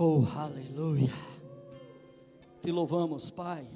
[0.00, 1.12] Oh, aleluia.
[2.62, 3.68] Te louvamos, Pai.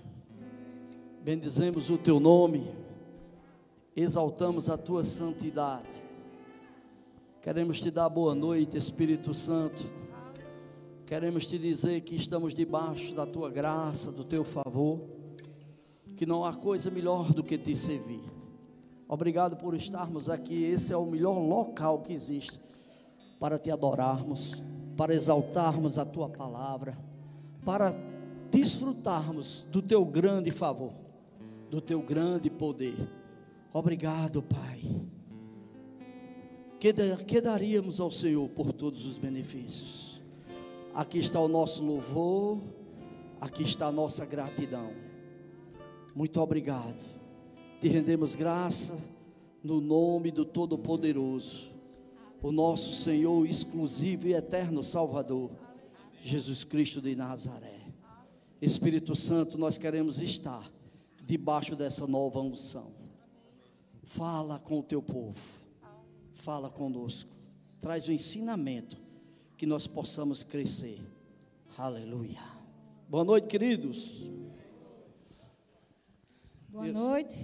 [1.21, 2.71] Bendizemos o teu nome.
[3.97, 5.89] Exaltamos a tua santidade.
[7.41, 9.83] Queremos te dar boa noite, Espírito Santo.
[11.07, 15.01] Queremos te dizer que estamos debaixo da tua graça, do teu favor.
[16.15, 18.23] Que não há coisa melhor do que te servir.
[19.09, 20.63] Obrigado por estarmos aqui.
[20.63, 22.61] Esse é o melhor local que existe
[23.41, 24.63] para te adorarmos
[24.97, 26.99] para exaltarmos a tua palavra,
[27.65, 27.95] para
[28.51, 30.93] desfrutarmos do teu grande favor,
[31.71, 32.97] do teu grande poder.
[33.73, 34.81] Obrigado, Pai.
[36.79, 36.93] Que,
[37.25, 40.21] que daríamos ao Senhor por todos os benefícios?
[40.95, 42.61] Aqui está o nosso louvor,
[43.41, 44.93] aqui está a nossa gratidão.
[46.15, 47.19] Muito obrigado.
[47.81, 48.99] Te rendemos graça
[49.65, 51.72] no nome do Todo-Poderoso
[52.43, 55.51] o nosso Senhor exclusivo e eterno Salvador,
[56.21, 57.81] Jesus Cristo de Nazaré.
[58.61, 60.71] Espírito Santo, nós queremos estar
[61.25, 62.93] debaixo dessa nova unção.
[64.03, 65.41] Fala com o teu povo,
[66.33, 67.31] fala conosco,
[67.81, 69.01] traz o ensinamento
[69.57, 70.99] que nós possamos crescer.
[71.79, 72.43] Aleluia.
[73.09, 74.27] Boa noite, queridos.
[76.69, 77.39] Boa noite.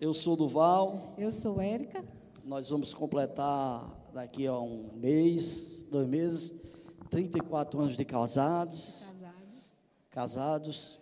[0.00, 1.14] Eu sou Duval.
[1.16, 2.04] Eu sou Érica.
[2.44, 6.52] Nós vamos completar daqui a um mês, dois meses,
[7.08, 9.04] 34 anos de casados.
[9.04, 9.48] Casados.
[10.10, 11.00] Casados.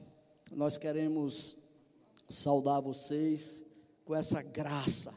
[0.52, 1.56] Nós queremos
[2.28, 3.62] saudar vocês
[4.04, 5.14] com essa graça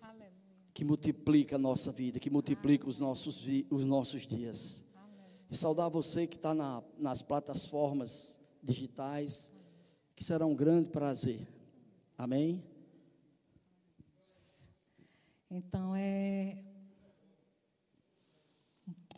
[0.00, 0.30] Aleluia.
[0.72, 4.82] que multiplica a nossa vida, que multiplica os nossos, os nossos dias.
[4.94, 5.46] Aleluia.
[5.50, 9.52] E saudar você que está na, nas plataformas digitais,
[10.14, 11.46] que será um grande prazer.
[12.16, 12.64] Amém?
[15.58, 16.54] Então é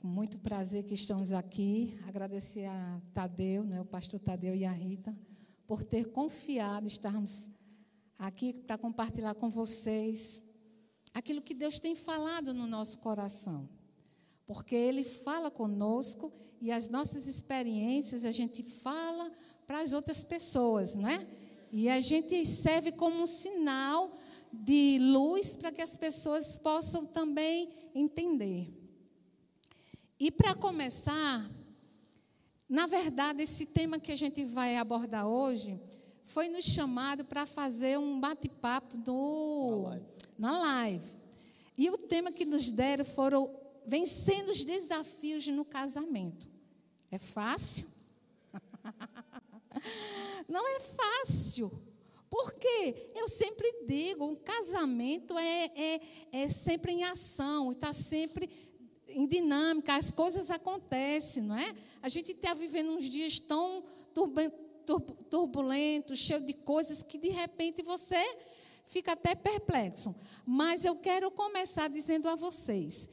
[0.01, 1.99] com muito prazer que estamos aqui.
[2.07, 5.13] Agradecer a Tadeu, né, o pastor Tadeu e a Rita,
[5.67, 7.51] por ter confiado estarmos
[8.17, 10.41] aqui para compartilhar com vocês
[11.13, 13.69] aquilo que Deus tem falado no nosso coração.
[14.47, 19.29] Porque Ele fala conosco e as nossas experiências a gente fala
[19.67, 21.27] para as outras pessoas, né?
[21.73, 24.13] E a gente serve como um sinal
[24.53, 28.69] de luz para que as pessoas possam também entender.
[30.19, 31.49] E para começar,
[32.69, 35.81] na verdade, esse tema que a gente vai abordar hoje
[36.23, 40.07] foi nos chamado para fazer um bate-papo na live.
[40.39, 41.17] na live.
[41.77, 43.51] E o tema que nos deram foram
[43.87, 46.49] vencendo os desafios no casamento.
[47.11, 47.87] É fácil?
[50.49, 51.73] Não é fácil.
[52.31, 56.01] Porque eu sempre digo, um casamento é, é,
[56.33, 58.51] é sempre em ação, está sempre
[59.09, 61.75] em dinâmica, as coisas acontecem, não é?
[62.03, 63.83] A gente está vivendo uns dias tão
[65.31, 68.23] turbulentos, cheios de coisas, que de repente você
[68.87, 70.15] fica até perplexo.
[70.45, 73.09] Mas eu quero começar dizendo a vocês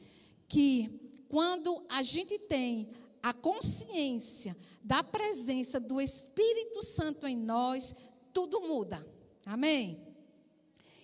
[0.48, 2.90] que quando a gente tem
[3.22, 7.94] a consciência da presença do Espírito Santo em nós,
[8.36, 9.02] tudo muda.
[9.46, 9.98] Amém?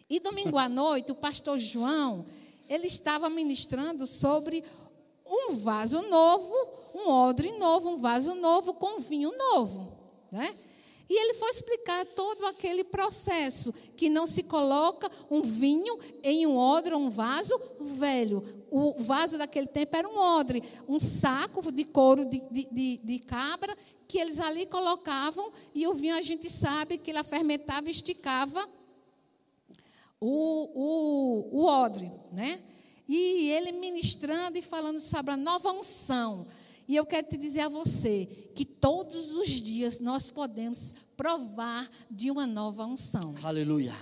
[0.07, 2.27] E domingo à noite, o pastor João,
[2.69, 4.63] ele estava ministrando sobre
[5.27, 6.55] um vaso novo,
[6.95, 9.97] um odre novo, um vaso novo com vinho novo.
[10.31, 10.55] Né?
[11.13, 16.57] E ele foi explicar todo aquele processo, que não se coloca um vinho em um
[16.57, 18.43] odre um vaso velho.
[18.71, 23.19] O vaso daquele tempo era um odre, um saco de couro de, de, de, de
[23.19, 23.77] cabra,
[24.09, 28.67] que eles ali colocavam, e o vinho a gente sabe que ele fermentava e esticava
[30.19, 32.59] o, o, o odre, né?
[33.07, 36.47] E ele ministrando e falando sobre a nova unção.
[36.93, 42.31] E eu quero te dizer a você que todos os dias nós podemos provar de
[42.31, 43.35] uma nova unção.
[43.43, 43.97] Aleluia.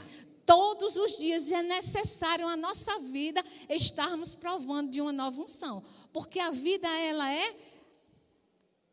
[0.45, 6.41] Todos os dias é necessário na nossa vida estarmos provando de uma nova unção, porque
[6.41, 7.57] a vida ela é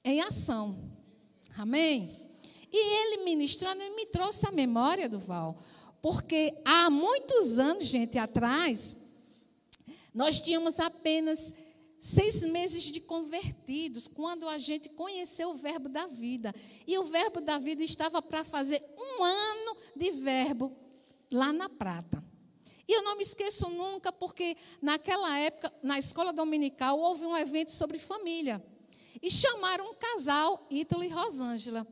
[0.04, 0.78] em ação.
[1.58, 2.16] Amém?
[2.72, 5.58] E ele ministrando, ele me trouxe a memória do Val.
[6.04, 8.96] Porque há muitos anos, gente, atrás,
[10.14, 11.52] nós tínhamos apenas
[12.00, 16.54] seis meses de convertidos, quando a gente conheceu o verbo da vida.
[16.86, 20.72] E o verbo da vida estava para fazer um ano de verbo
[21.32, 22.24] lá na prata.
[22.88, 27.72] E eu não me esqueço nunca, porque naquela época, na escola dominical, houve um evento
[27.72, 28.64] sobre família.
[29.22, 31.86] E chamaram um casal, Ítalo e Rosângela.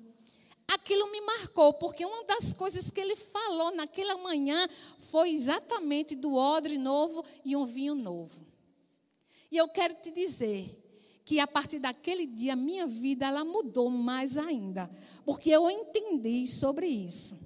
[0.67, 4.67] Aquilo me marcou, porque uma das coisas que ele falou naquela manhã
[4.99, 8.45] foi exatamente do odre novo e um vinho novo.
[9.55, 10.69] E eu quero te dizer
[11.23, 14.91] que a partir daquele dia minha vida ela mudou mais ainda,
[15.23, 17.39] porque eu entendi sobre isso.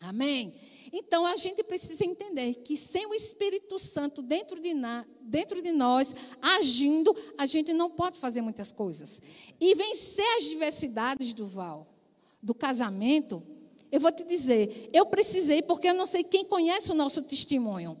[0.00, 0.54] Amém?
[0.90, 5.70] Então a gente precisa entender que sem o Espírito Santo dentro de, na, dentro de
[5.70, 9.20] nós, agindo, a gente não pode fazer muitas coisas.
[9.60, 11.86] E vencer as diversidades do Val,
[12.42, 13.42] do casamento,
[13.92, 17.98] eu vou te dizer, eu precisei, porque eu não sei quem conhece o nosso testemunho,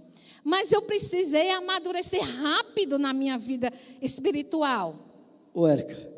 [0.48, 4.96] mas eu precisei amadurecer rápido na minha vida espiritual.
[5.52, 6.10] Ô, Érica,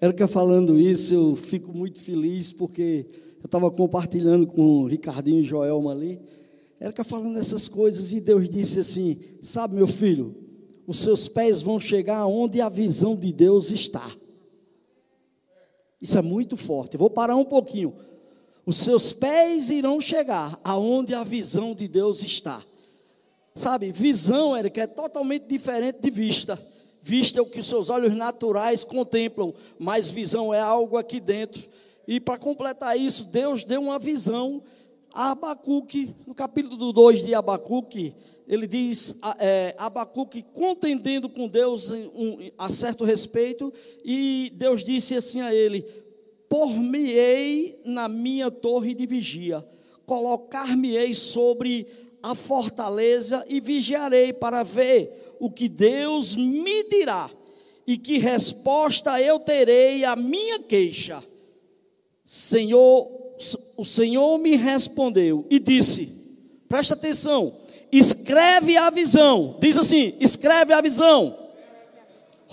[0.00, 3.06] Érica falando isso, eu fico muito feliz, porque
[3.40, 6.20] eu estava compartilhando com o Ricardinho e Joelma ali,
[6.80, 10.34] Érica falando essas coisas, e Deus disse assim: Sabe, meu filho,
[10.84, 14.10] os seus pés vão chegar onde a visão de Deus está.
[16.02, 16.94] Isso é muito forte.
[16.94, 17.94] Eu vou parar um pouquinho.
[18.66, 22.60] Os seus pés irão chegar aonde a visão de Deus está.
[23.56, 26.62] Sabe, visão, Érica, é totalmente diferente de vista.
[27.02, 31.66] Vista é o que os seus olhos naturais contemplam, mas visão é algo aqui dentro.
[32.06, 34.62] E para completar isso, Deus deu uma visão
[35.10, 38.14] a Abacuque, no capítulo 2 de Abacuque,
[38.46, 43.72] ele diz, é, Abacuque contendendo com Deus um, a certo respeito,
[44.04, 45.82] e Deus disse assim a ele:
[46.46, 49.66] Por-me-ei na minha torre de vigia,
[50.04, 51.86] colocar-me-ei sobre
[52.26, 57.30] a fortaleza e vigiarei para ver o que Deus me dirá
[57.86, 61.22] e que resposta eu terei à minha queixa.
[62.24, 63.08] Senhor,
[63.76, 66.10] o Senhor me respondeu e disse:
[66.68, 67.56] Presta atenção,
[67.92, 69.56] escreve a visão.
[69.60, 71.38] Diz assim: escreve a visão.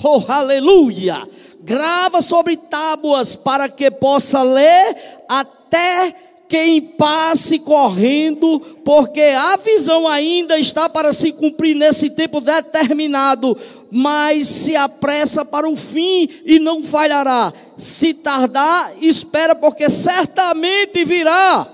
[0.03, 1.27] Oh, aleluia!
[1.61, 4.95] Grava sobre tábuas para que possa ler
[5.27, 6.22] até
[6.53, 13.57] quem passe correndo, porque a visão ainda está para se cumprir nesse tempo determinado,
[13.89, 17.51] mas se apressa para o fim e não falhará.
[17.75, 21.67] Se tardar, espera, porque certamente virá.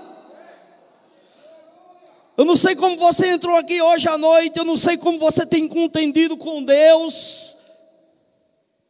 [2.38, 5.44] Eu não sei como você entrou aqui hoje à noite, eu não sei como você
[5.44, 7.54] tem contendido com Deus.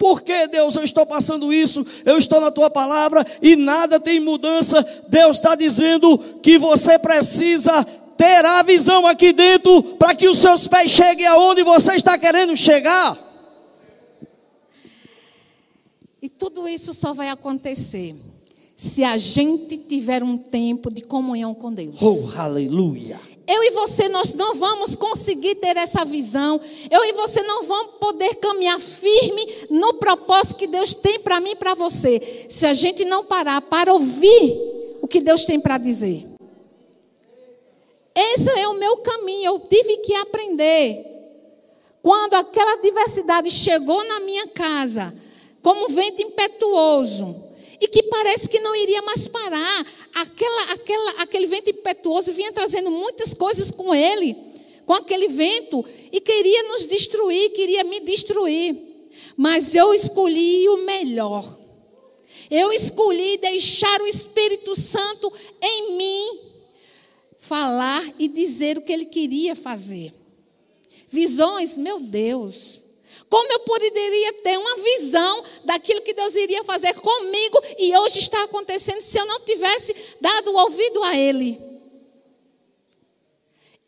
[0.01, 1.87] Por que, Deus, eu estou passando isso?
[2.07, 4.83] Eu estou na tua palavra e nada tem mudança.
[5.09, 7.85] Deus está dizendo que você precisa
[8.17, 12.57] ter a visão aqui dentro para que os seus pés cheguem aonde você está querendo
[12.57, 13.15] chegar.
[16.23, 18.17] E tudo isso só vai acontecer
[18.75, 22.01] se a gente tiver um tempo de comunhão com Deus.
[22.01, 23.21] Oh, aleluia.
[23.53, 26.61] Eu e você, nós não vamos conseguir ter essa visão.
[26.89, 31.51] Eu e você não vamos poder caminhar firme no propósito que Deus tem para mim
[31.51, 32.47] e para você.
[32.49, 36.29] Se a gente não parar para ouvir o que Deus tem para dizer.
[38.15, 39.47] Esse é o meu caminho.
[39.47, 41.05] Eu tive que aprender.
[42.01, 45.13] Quando aquela diversidade chegou na minha casa,
[45.61, 47.51] como um vento impetuoso,
[47.81, 49.87] e que parece que não iria mais parar.
[50.15, 51.47] Aquela, aquela, aquele
[51.91, 54.37] impetuoso vinha trazendo muitas coisas com ele,
[54.87, 58.77] com aquele vento, e queria nos destruir, queria me destruir.
[59.37, 61.59] Mas eu escolhi o melhor.
[62.51, 66.41] Eu escolhi deixar o Espírito Santo em mim
[67.39, 70.13] falar e dizer o que ele queria fazer.
[71.09, 72.79] Visões, meu Deus.
[73.29, 78.43] Como eu poderia ter uma visão daquilo que Deus iria fazer comigo e hoje está
[78.45, 81.70] acontecendo se eu não tivesse dado ouvido a Ele?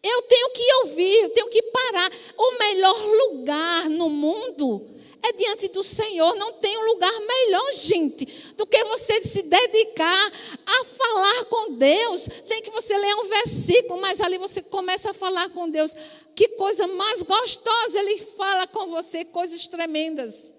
[0.03, 2.11] Eu tenho que ouvir, eu tenho que parar.
[2.37, 4.85] O melhor lugar no mundo
[5.23, 6.35] é diante do Senhor.
[6.35, 10.33] Não tem um lugar melhor, gente, do que você se dedicar
[10.67, 12.27] a falar com Deus.
[12.49, 15.95] Tem que você ler um versículo, mas ali você começa a falar com Deus.
[16.35, 20.53] Que coisa mais gostosa, Ele fala com você coisas tremendas.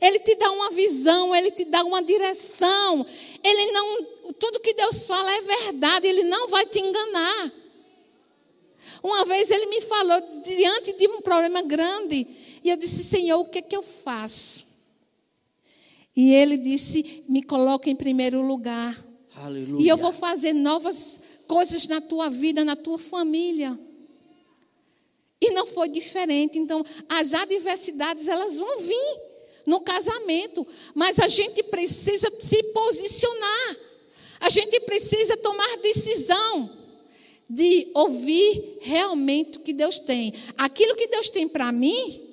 [0.00, 3.06] Ele te dá uma visão, ele te dá uma direção.
[3.42, 4.04] Ele não,
[4.38, 7.52] tudo que Deus fala é verdade, ele não vai te enganar.
[9.02, 12.26] Uma vez ele me falou diante de um problema grande,
[12.62, 14.66] e eu disse: "Senhor, o que é que eu faço?"
[16.14, 18.96] E ele disse: "Me coloca em primeiro lugar.
[19.36, 19.84] Aleluia.
[19.84, 23.78] E eu vou fazer novas coisas na tua vida, na tua família."
[25.40, 26.56] E não foi diferente.
[26.56, 29.20] Então, as adversidades, elas vão vir
[29.66, 30.64] no casamento.
[30.94, 33.76] Mas a gente precisa se posicionar.
[34.38, 36.81] A gente precisa tomar decisão
[37.54, 40.32] de ouvir realmente o que Deus tem.
[40.56, 42.30] Aquilo que Deus tem para mim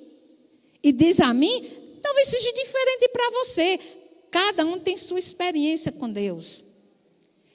[0.82, 1.68] e diz a mim,
[2.02, 3.78] talvez seja diferente para você.
[4.30, 6.64] Cada um tem sua experiência com Deus.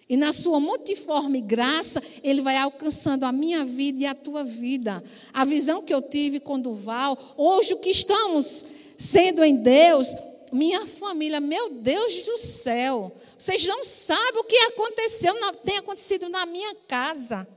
[0.08, 5.04] E na sua multiforme graça, Ele vai alcançando a minha vida e a tua vida.
[5.34, 8.64] A visão que eu tive com Duval, hoje o que estamos
[8.96, 10.08] sendo em Deus,
[10.52, 15.34] minha família, meu Deus do céu, vocês não sabem o que aconteceu,
[15.66, 17.55] tem acontecido na minha casa.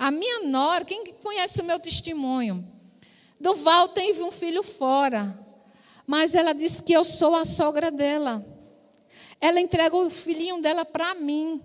[0.00, 2.66] A minha nora, quem conhece o meu testemunho?
[3.38, 5.38] Duval teve um filho fora,
[6.06, 8.42] mas ela disse que eu sou a sogra dela.
[9.38, 11.62] Ela entregou o filhinho dela para mim.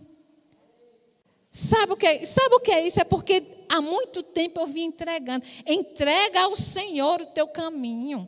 [1.49, 2.99] Sabe o, que é, sabe o que é isso?
[2.99, 5.45] É porque há muito tempo eu vim entregando.
[5.65, 8.27] Entrega ao Senhor o teu caminho.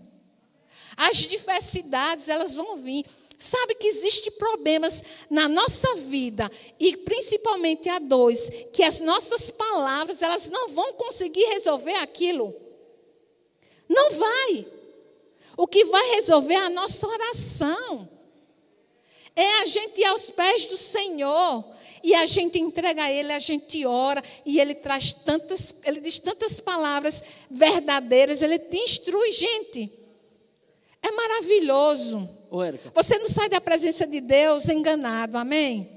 [0.95, 3.05] As diversidades, elas vão vir.
[3.37, 10.23] Sabe que existem problemas na nossa vida, e principalmente a dois, que as nossas palavras,
[10.23, 12.53] elas não vão conseguir resolver aquilo.
[13.87, 14.67] Não vai.
[15.55, 18.09] O que vai resolver é a nossa oração.
[19.35, 21.63] É a gente ir aos pés do Senhor
[22.03, 26.17] e a gente entrega a Ele, a gente ora e Ele traz tantas, Ele diz
[26.17, 29.91] tantas palavras verdadeiras, Ele te instrui, gente.
[31.03, 32.36] É maravilhoso.
[32.49, 32.91] Ô, Érica.
[32.95, 35.89] Você não sai da presença de Deus enganado, amém?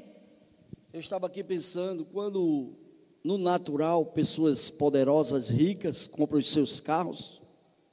[0.93, 2.75] Eu estava aqui pensando, quando
[3.23, 7.41] no natural pessoas poderosas, ricas, compram os seus carros,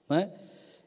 [0.10, 0.32] né?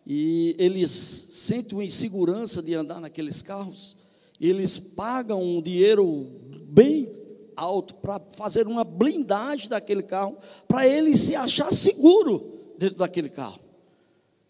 [0.07, 3.97] E eles sentem uma insegurança de andar naqueles carros,
[4.41, 6.27] eles pagam um dinheiro
[6.65, 7.15] bem
[7.55, 13.61] alto para fazer uma blindagem daquele carro, para ele se achar seguro dentro daquele carro.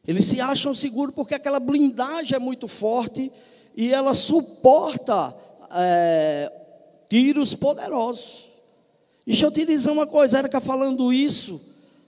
[0.06, 3.30] Eles se acham seguros porque aquela blindagem é muito forte
[3.76, 5.36] e ela suporta
[5.72, 6.52] é,
[7.08, 8.46] tiros poderosos.
[9.26, 11.60] Deixa eu te dizer uma coisa, Érica falando isso,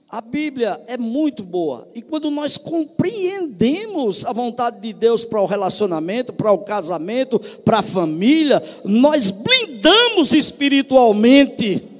[0.09, 1.87] a Bíblia é muito boa.
[1.95, 7.79] E quando nós compreendemos a vontade de Deus para o relacionamento, para o casamento, para
[7.79, 11.92] a família, nós blindamos espiritualmente.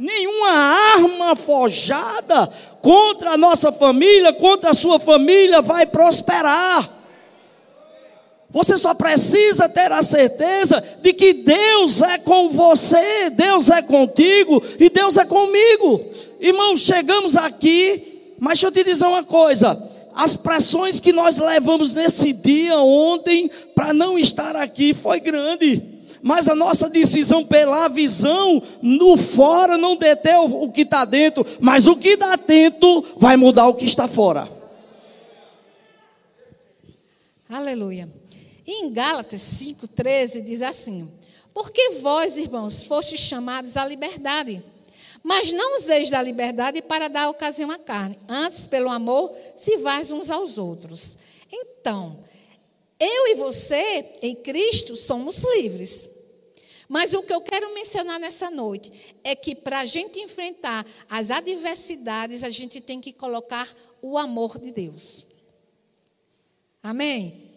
[0.00, 0.48] Nenhuma
[0.94, 6.88] arma forjada contra a nossa família, contra a sua família vai prosperar.
[8.48, 14.62] Você só precisa ter a certeza de que Deus é com você, Deus é contigo
[14.78, 16.02] e Deus é comigo.
[16.40, 19.78] Irmãos, chegamos aqui, mas deixa eu te dizer uma coisa:
[20.14, 25.89] as pressões que nós levamos nesse dia ontem para não estar aqui foi grande
[26.22, 31.86] mas a nossa decisão pela visão no fora não detém o que está dentro, mas
[31.86, 34.48] o que está dentro vai mudar o que está fora.
[37.48, 38.08] Aleluia.
[38.66, 41.10] Em Gálatas 5,13 diz assim:
[41.52, 44.62] Porque vós, irmãos, fostes chamados à liberdade,
[45.22, 50.10] mas não useis da liberdade para dar ocasião à carne, antes, pelo amor, se vais
[50.10, 51.18] uns aos outros.
[51.52, 52.18] Então,
[53.00, 56.09] eu e você, em Cristo, somos livres.
[56.90, 61.30] Mas o que eu quero mencionar nessa noite é que para a gente enfrentar as
[61.30, 65.24] adversidades, a gente tem que colocar o amor de Deus.
[66.82, 67.48] Amém?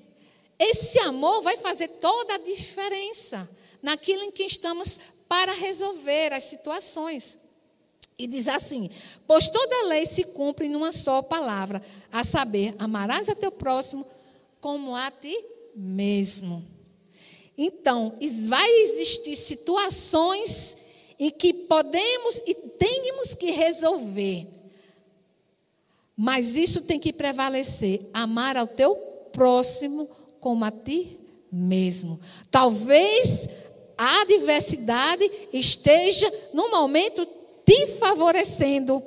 [0.59, 3.49] Esse amor vai fazer toda a diferença
[3.81, 7.39] naquilo em que estamos para resolver as situações.
[8.19, 8.87] E diz assim:
[9.25, 14.05] Pois toda lei se cumpre numa só palavra, a saber, amarás a teu próximo
[14.61, 15.35] como a ti
[15.75, 16.72] mesmo.
[17.57, 18.17] Então,
[18.47, 20.77] vai existir situações
[21.19, 24.47] em que podemos e temos que resolver.
[26.15, 28.95] Mas isso tem que prevalecer: amar ao teu
[29.31, 31.17] próximo como a ti
[31.51, 32.19] mesmo.
[32.49, 33.47] Talvez
[33.97, 37.27] a adversidade esteja no momento
[37.65, 39.01] te favorecendo.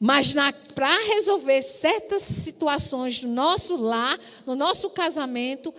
[0.00, 0.32] Mas
[0.76, 5.74] para resolver certas situações no nosso lar, no nosso casamento,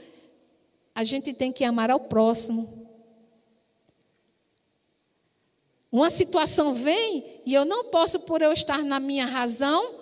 [0.99, 2.67] a gente tem que amar ao próximo.
[5.89, 9.95] Uma situação vem e eu não posso, por eu estar na minha razão,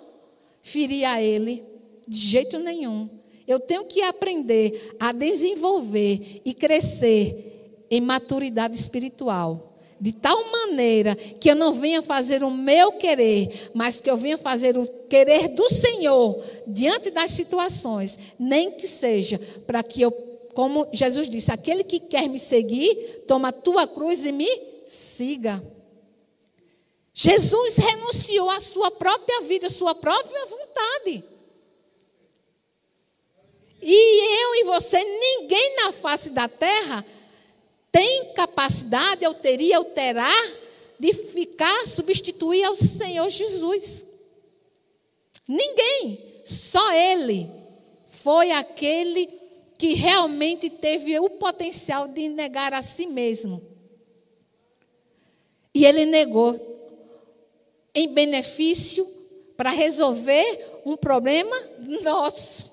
[0.60, 1.64] ferir a ele.
[2.08, 3.08] De jeito nenhum.
[3.46, 9.68] Eu tenho que aprender a desenvolver e crescer em maturidade espiritual
[10.00, 14.38] de tal maneira que eu não venha fazer o meu querer, mas que eu venha
[14.38, 20.10] fazer o querer do Senhor diante das situações, nem que seja para que eu,
[20.58, 24.48] como Jesus disse, aquele que quer me seguir, toma a tua cruz e me
[24.88, 25.62] siga.
[27.14, 31.22] Jesus renunciou à sua própria vida, à sua própria vontade.
[33.80, 37.06] E eu e você, ninguém na face da terra
[37.92, 40.34] tem capacidade, eu teria, eu terá,
[40.98, 44.04] de ficar, substituir ao Senhor Jesus.
[45.46, 47.48] Ninguém, só Ele
[48.08, 49.46] foi aquele
[49.78, 53.62] que realmente teve o potencial de negar a si mesmo.
[55.72, 56.58] E ele negou
[57.94, 59.06] em benefício
[59.56, 61.56] para resolver um problema
[62.02, 62.72] nosso.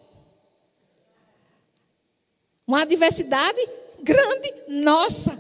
[2.66, 3.62] Uma adversidade
[4.02, 5.40] grande nossa,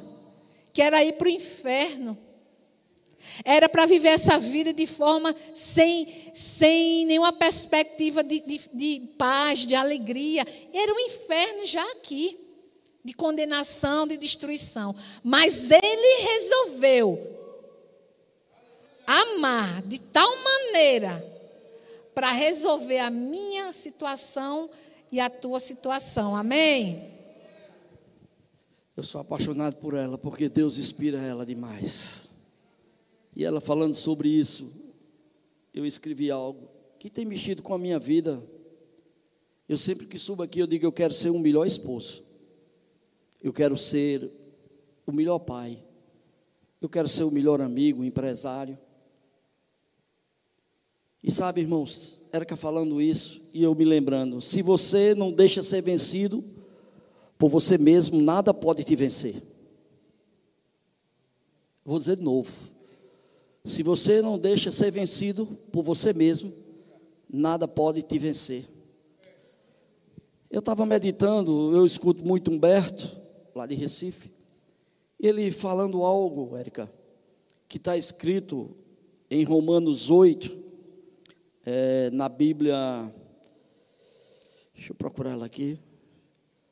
[0.72, 2.16] que era ir para o inferno.
[3.44, 9.66] Era para viver essa vida de forma sem, sem nenhuma perspectiva de, de, de paz,
[9.66, 10.46] de alegria.
[10.74, 12.38] Era um inferno já aqui,
[13.04, 14.96] de condenação, de destruição.
[15.24, 17.36] Mas ele resolveu
[19.06, 21.36] amar de tal maneira
[22.14, 24.70] para resolver a minha situação
[25.12, 26.36] e a tua situação.
[26.36, 27.14] Amém?
[28.96, 32.30] Eu sou apaixonado por ela porque Deus inspira ela demais.
[33.36, 34.72] E ela falando sobre isso,
[35.74, 38.42] eu escrevi algo que tem mexido com a minha vida.
[39.68, 42.24] Eu sempre que subo aqui, eu digo: eu quero ser um melhor esposo.
[43.44, 44.32] Eu quero ser
[45.06, 45.84] o melhor pai.
[46.82, 48.78] Eu quero ser o melhor amigo, empresário.
[51.22, 55.82] E sabe, irmãos, Érica falando isso e eu me lembrando: se você não deixa ser
[55.82, 56.44] vencido
[57.38, 59.36] por você mesmo, nada pode te vencer.
[61.84, 62.52] Vou dizer de novo:
[63.66, 66.54] se você não deixa ser vencido por você mesmo,
[67.28, 68.64] nada pode te vencer.
[70.52, 73.20] Eu estava meditando, eu escuto muito Humberto,
[73.56, 74.30] lá de Recife,
[75.20, 76.92] ele falando algo, Érica,
[77.68, 78.70] que está escrito
[79.32, 80.56] em Romanos 8,
[81.66, 83.12] é, na Bíblia,
[84.76, 85.80] deixa eu procurar ela aqui,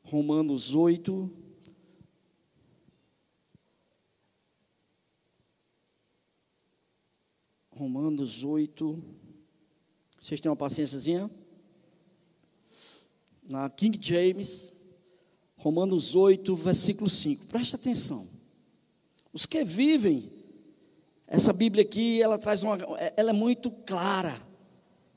[0.03, 1.42] Romanos 8,
[7.83, 8.97] Romanos 8.
[10.17, 11.29] Vocês têm uma paciênciazinha?
[13.43, 14.71] Na King James,
[15.57, 17.47] Romanos 8, versículo 5.
[17.47, 18.25] Presta atenção.
[19.33, 20.31] Os que vivem,
[21.27, 22.77] essa Bíblia aqui, ela traz uma,
[23.17, 24.41] ela é muito clara.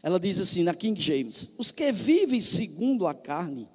[0.03, 3.69] Ela diz assim na King James: Os que vivem segundo a carne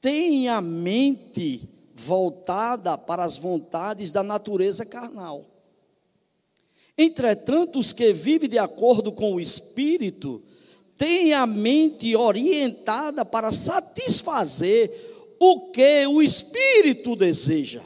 [0.00, 5.57] têm a mente voltada para as vontades da natureza carnal.
[6.98, 10.42] Entretanto, os que vivem de acordo com o Espírito
[10.96, 14.90] têm a mente orientada para satisfazer
[15.38, 17.80] o que o Espírito deseja.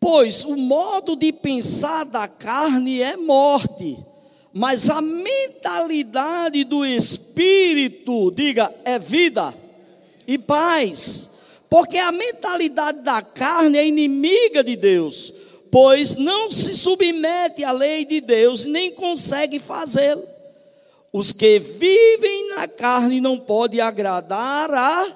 [0.00, 3.96] Pois o modo de pensar da carne é morte,
[4.52, 9.54] mas a mentalidade do Espírito, diga, é vida
[10.26, 11.34] e paz.
[11.70, 15.32] Porque a mentalidade da carne é inimiga de Deus
[15.76, 20.26] pois não se submete à lei de Deus, nem consegue fazê-lo.
[21.12, 25.06] Os que vivem na carne não podem agradar a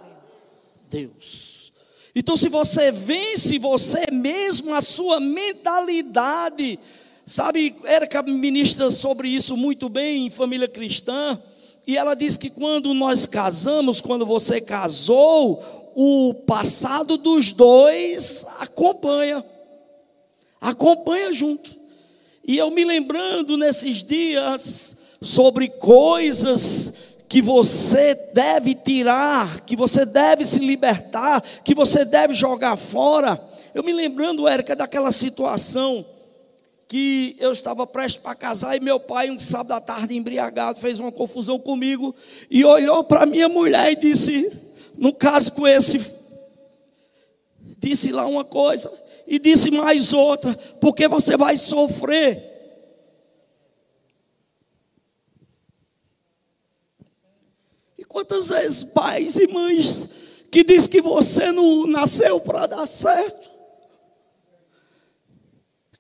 [0.91, 1.73] Deus.
[2.15, 6.79] Então, se você vence você mesmo, a sua mentalidade,
[7.25, 11.41] sabe, Erika ministra sobre isso muito bem em família cristã,
[11.87, 19.43] e ela diz que quando nós casamos, quando você casou, o passado dos dois acompanha
[20.61, 21.79] acompanha junto.
[22.45, 26.95] E eu me lembrando nesses dias sobre coisas
[27.29, 33.41] que você deve tirar, que você deve se libertar, que você deve jogar fora.
[33.73, 36.05] Eu me lembrando, Érica, daquela situação
[36.89, 40.99] que eu estava prestes para casar e meu pai, um sábado à tarde, embriagado, fez
[40.99, 42.13] uma confusão comigo
[42.51, 44.51] e olhou para minha mulher e disse:
[44.99, 46.05] No caso com esse,
[47.79, 48.91] disse lá uma coisa
[49.31, 52.51] e disse mais outra, porque você vai sofrer.
[57.97, 60.11] E quantas vezes pais e mães
[60.51, 63.49] que diz que você não nasceu para dar certo?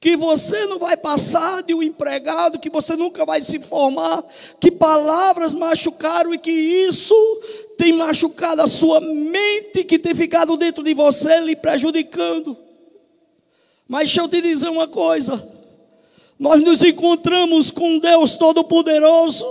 [0.03, 4.25] que você não vai passar de um empregado, que você nunca vai se formar,
[4.59, 7.15] que palavras machucaram e que isso
[7.77, 12.57] tem machucado a sua mente, que tem ficado dentro de você, lhe prejudicando.
[13.91, 15.45] Mas deixa eu te dizer uma coisa:
[16.39, 19.45] nós nos encontramos com Deus Todo-Poderoso,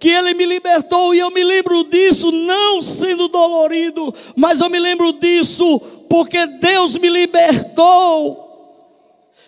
[0.00, 4.80] que Ele me libertou, e eu me lembro disso não sendo dolorido, mas eu me
[4.80, 5.78] lembro disso
[6.10, 8.46] porque Deus me libertou.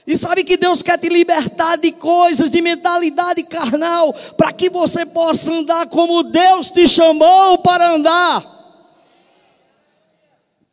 [0.07, 5.05] E sabe que Deus quer te libertar de coisas, de mentalidade carnal, para que você
[5.05, 8.60] possa andar como Deus te chamou para andar.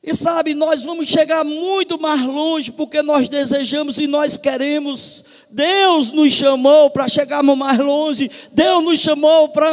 [0.08, 5.22] E sabe, nós vamos chegar muito mais longe porque nós desejamos e nós queremos.
[5.50, 8.32] Deus nos chamou para chegarmos mais longe.
[8.54, 9.68] Deus nos chamou para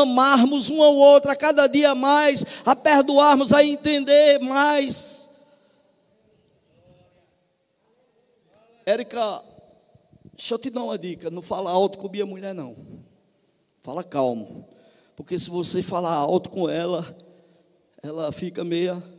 [0.00, 5.28] amarmos um ao outro a cada dia mais, a perdoarmos, a entender mais.
[8.86, 9.42] Érica,
[10.32, 12.74] deixa eu te dar uma dica: não fala alto com minha mulher, não.
[13.82, 14.66] fala calmo.
[15.14, 17.14] Porque se você falar alto com ela,
[18.02, 19.15] ela fica meia.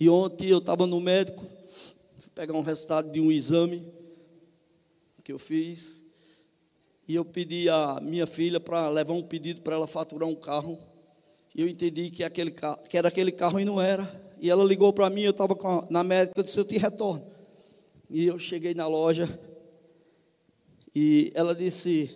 [0.00, 1.44] E ontem eu estava no médico,
[2.18, 3.86] fui pegar um resultado de um exame
[5.22, 6.02] que eu fiz.
[7.06, 10.78] E eu pedi a minha filha para levar um pedido para ela faturar um carro.
[11.54, 12.50] E eu entendi que, aquele,
[12.88, 14.10] que era aquele carro e não era.
[14.40, 15.54] E ela ligou para mim, eu estava
[15.90, 17.26] na médica, eu disse, eu te retorno.
[18.08, 19.38] E eu cheguei na loja
[20.94, 22.10] e ela disse,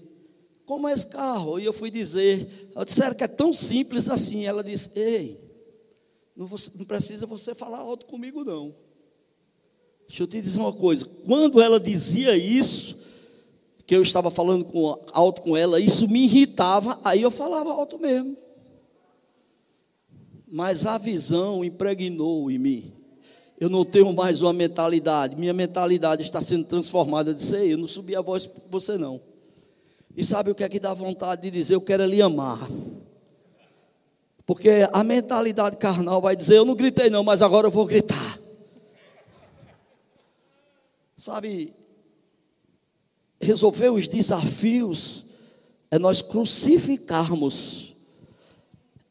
[0.64, 1.60] como é esse carro?
[1.60, 4.46] E eu fui dizer, eu disseram que é tão simples assim.
[4.46, 5.43] Ela disse, ei,
[6.36, 8.74] não, não precisa você falar alto comigo não.
[10.08, 13.02] Deixa eu te dizer uma coisa, quando ela dizia isso,
[13.86, 17.98] que eu estava falando com, alto com ela, isso me irritava, aí eu falava alto
[17.98, 18.36] mesmo.
[20.46, 22.92] Mas a visão impregnou em mim.
[23.58, 27.30] Eu não tenho mais uma mentalidade, minha mentalidade está sendo transformada.
[27.30, 29.20] Eu disse, eu não subi a voz por você não.
[30.16, 31.74] E sabe o que é que dá vontade de dizer?
[31.74, 32.58] Eu quero lhe amar.
[34.46, 38.38] Porque a mentalidade carnal vai dizer: Eu não gritei, não, mas agora eu vou gritar.
[41.16, 41.72] Sabe,
[43.40, 45.24] resolver os desafios
[45.90, 47.94] é nós crucificarmos,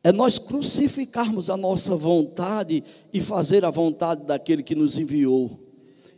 [0.03, 5.59] é nós crucificarmos a nossa vontade e fazer a vontade daquele que nos enviou.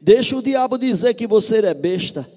[0.01, 2.29] Deixa o diabo dizer que você é besta.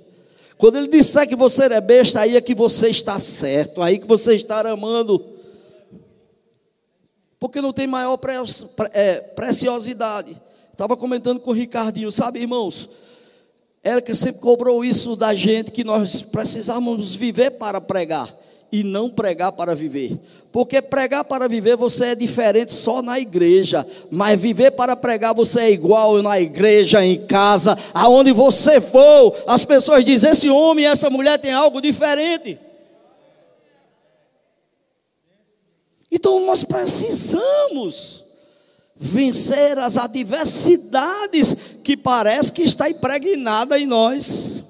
[0.57, 4.07] Quando ele disser que você é besta, aí é que você está certo, aí que
[4.07, 5.38] você está amando.
[7.39, 8.19] Porque não tem maior
[8.93, 10.37] é, preciosidade.
[10.73, 12.89] Estava comentando com o Ricardinho, sabe, irmãos?
[13.83, 18.29] Érica sempre cobrou isso da gente, que nós precisamos viver para pregar
[18.71, 20.19] e não pregar para viver.
[20.51, 25.61] Porque pregar para viver você é diferente só na igreja, mas viver para pregar você
[25.61, 30.89] é igual na igreja, em casa, aonde você for, as pessoas dizem: esse homem e
[30.89, 32.59] essa mulher tem algo diferente.
[36.19, 38.25] Então nós precisamos
[38.97, 44.65] vencer as adversidades que parece que está impregnada em nós.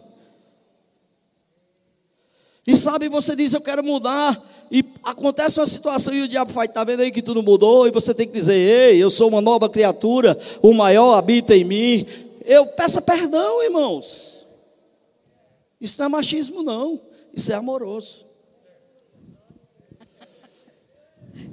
[2.66, 4.38] E sabe, você diz, eu quero mudar,
[4.70, 7.90] e acontece uma situação e o diabo faz, está vendo aí que tudo mudou, e
[7.90, 12.06] você tem que dizer, ei, eu sou uma nova criatura, o maior habita em mim.
[12.44, 14.46] Eu peço perdão, irmãos.
[15.80, 17.00] Isso não é machismo, não.
[17.32, 18.27] Isso é amoroso.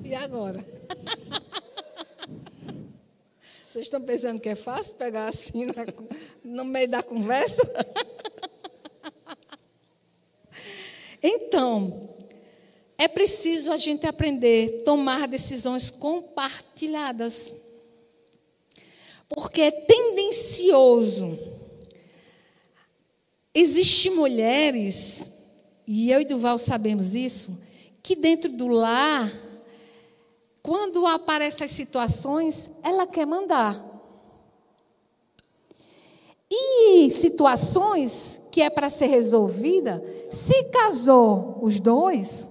[0.04, 0.66] E agora?
[3.70, 5.74] Vocês estão pensando que é fácil pegar assim na,
[6.44, 7.62] no meio da conversa?
[11.28, 12.08] Então,
[13.00, 17.52] é preciso a gente aprender a tomar decisões compartilhadas.
[19.28, 21.38] Porque é tendencioso.
[23.54, 25.32] Existem mulheres,
[25.88, 27.58] e eu e Duval sabemos isso,
[28.04, 29.32] que dentro do lar
[30.66, 33.80] quando aparecem as situações, ela quer mandar.
[36.50, 42.48] E situações que é para ser resolvida, se casou os dois,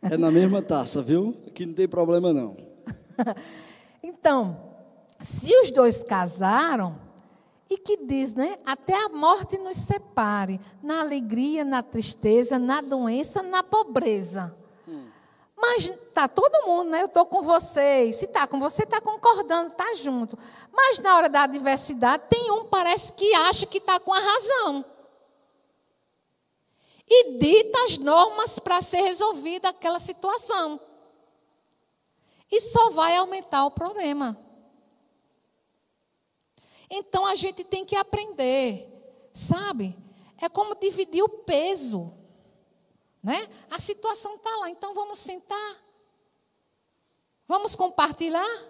[0.00, 1.36] É na mesma taça, viu?
[1.48, 2.56] Aqui não tem problema não.
[4.00, 4.56] então,
[5.18, 6.96] se os dois casaram,
[7.70, 8.58] e que diz, né?
[8.64, 14.56] Até a morte nos separe, na alegria, na tristeza, na doença, na pobreza.
[14.86, 15.06] Hum.
[15.54, 17.02] Mas tá todo mundo, né?
[17.02, 18.16] Eu estou com vocês.
[18.16, 20.38] Se está com você, está concordando, está junto.
[20.72, 24.84] Mas na hora da adversidade, tem um parece que acha que está com a razão.
[27.06, 30.80] E dita as normas para ser resolvida aquela situação.
[32.50, 34.47] E só vai aumentar o problema.
[36.90, 38.86] Então a gente tem que aprender,
[39.32, 39.96] sabe?
[40.40, 42.12] É como dividir o peso.
[43.22, 43.48] Né?
[43.70, 45.76] A situação está lá, então vamos sentar.
[47.46, 48.62] Vamos compartilhar.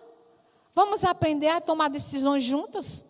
[0.74, 3.04] Vamos aprender a tomar decisões juntas.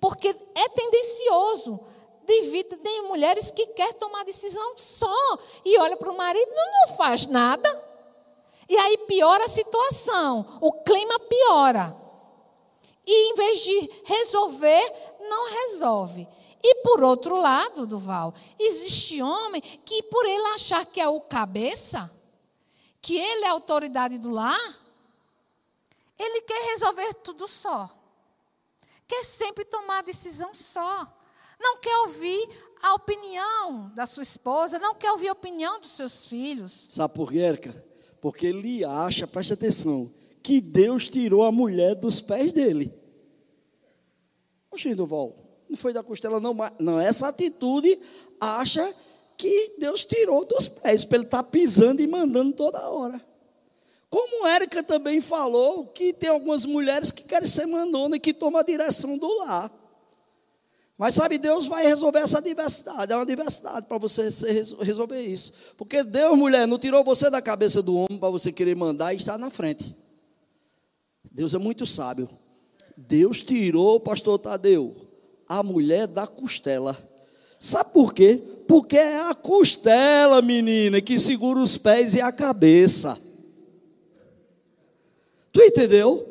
[0.00, 1.80] Porque é tendencioso.
[2.24, 5.38] Devido, tem mulheres que querem tomar decisão só.
[5.64, 7.84] E olha para o marido, não faz nada.
[8.68, 10.58] E aí piora a situação.
[10.60, 12.05] O clima piora.
[13.06, 16.26] E em vez de resolver, não resolve.
[16.62, 22.10] E por outro lado, Duval, existe homem que, por ele achar que é o cabeça,
[23.00, 24.58] que ele é a autoridade do lar,
[26.18, 27.88] ele quer resolver tudo só.
[29.06, 31.06] Quer sempre tomar a decisão só.
[31.60, 32.48] Não quer ouvir
[32.82, 36.86] a opinião da sua esposa, não quer ouvir a opinião dos seus filhos.
[36.90, 37.84] Sabe por quê, Erika?
[38.20, 40.12] Porque ele acha, preste atenção,
[40.46, 42.96] que Deus tirou a mulher dos pés dele.
[44.70, 45.34] Oxi, Duval,
[45.68, 46.54] Não foi da costela, não.
[46.54, 47.98] Mas, não, essa atitude
[48.40, 48.94] acha
[49.36, 53.20] que Deus tirou dos pés, para ele estar tá pisando e mandando toda hora.
[54.08, 58.60] Como Érica também falou, que tem algumas mulheres que querem ser mandona e que tomam
[58.60, 59.68] a direção do lar.
[60.96, 63.12] Mas sabe, Deus vai resolver essa diversidade.
[63.12, 64.28] É uma diversidade para você
[64.80, 65.52] resolver isso.
[65.76, 69.16] Porque Deus, mulher, não tirou você da cabeça do homem para você querer mandar e
[69.16, 70.05] estar na frente.
[71.36, 72.30] Deus é muito sábio.
[72.96, 74.96] Deus tirou, pastor Tadeu,
[75.46, 76.96] a mulher da costela.
[77.60, 78.40] Sabe por quê?
[78.66, 83.18] Porque é a costela, menina, que segura os pés e a cabeça.
[85.52, 86.26] Tu entendeu?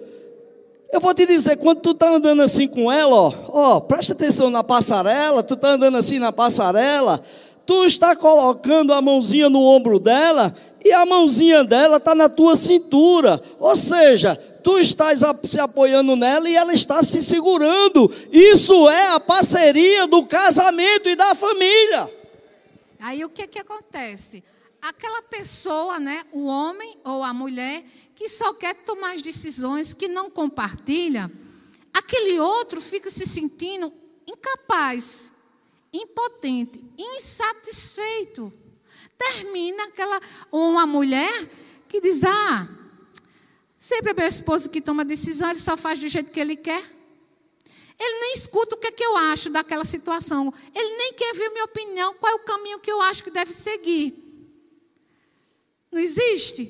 [0.92, 4.50] Eu vou te dizer, quando tu está andando assim com ela, ó, ó, presta atenção
[4.50, 7.24] na passarela, tu está andando assim na passarela,
[7.64, 12.56] tu está colocando a mãozinha no ombro dela e a mãozinha dela está na tua
[12.56, 13.40] cintura.
[13.60, 18.12] Ou seja, tu estás se apoiando nela e ela está se segurando.
[18.32, 22.12] Isso é a parceria do casamento e da família.
[23.00, 24.44] Aí o que que acontece?
[24.82, 27.84] Aquela pessoa, né, o homem ou a mulher
[28.16, 31.32] que só quer tomar as decisões, que não compartilha,
[31.94, 33.94] aquele outro fica se sentindo
[34.28, 35.32] incapaz,
[35.94, 38.52] impotente, insatisfeito.
[39.16, 40.20] Termina aquela
[40.52, 41.50] uma mulher
[41.88, 42.68] que diz: "Ah,
[43.86, 46.84] Sempre é meu esposo que toma decisão, ele só faz do jeito que ele quer.
[48.00, 50.52] Ele nem escuta o que, é que eu acho daquela situação.
[50.74, 53.54] Ele nem quer ver minha opinião, qual é o caminho que eu acho que deve
[53.54, 54.12] seguir.
[55.92, 56.64] Não existe?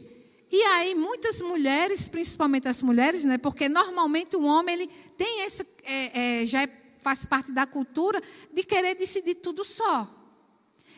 [0.52, 5.66] E aí, muitas mulheres, principalmente as mulheres, né, porque normalmente o homem ele tem esse,
[5.86, 10.06] é, é, já é, faz parte da cultura de querer decidir tudo só.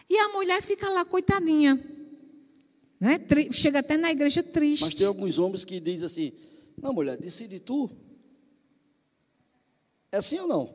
[0.09, 1.96] E a mulher fica lá, coitadinha
[2.99, 3.19] né?
[3.51, 4.85] Chega até na igreja triste.
[4.85, 6.31] Mas tem alguns homens que dizem assim:
[6.81, 7.89] Não, mulher, decide tu.
[10.11, 10.73] É assim ou não?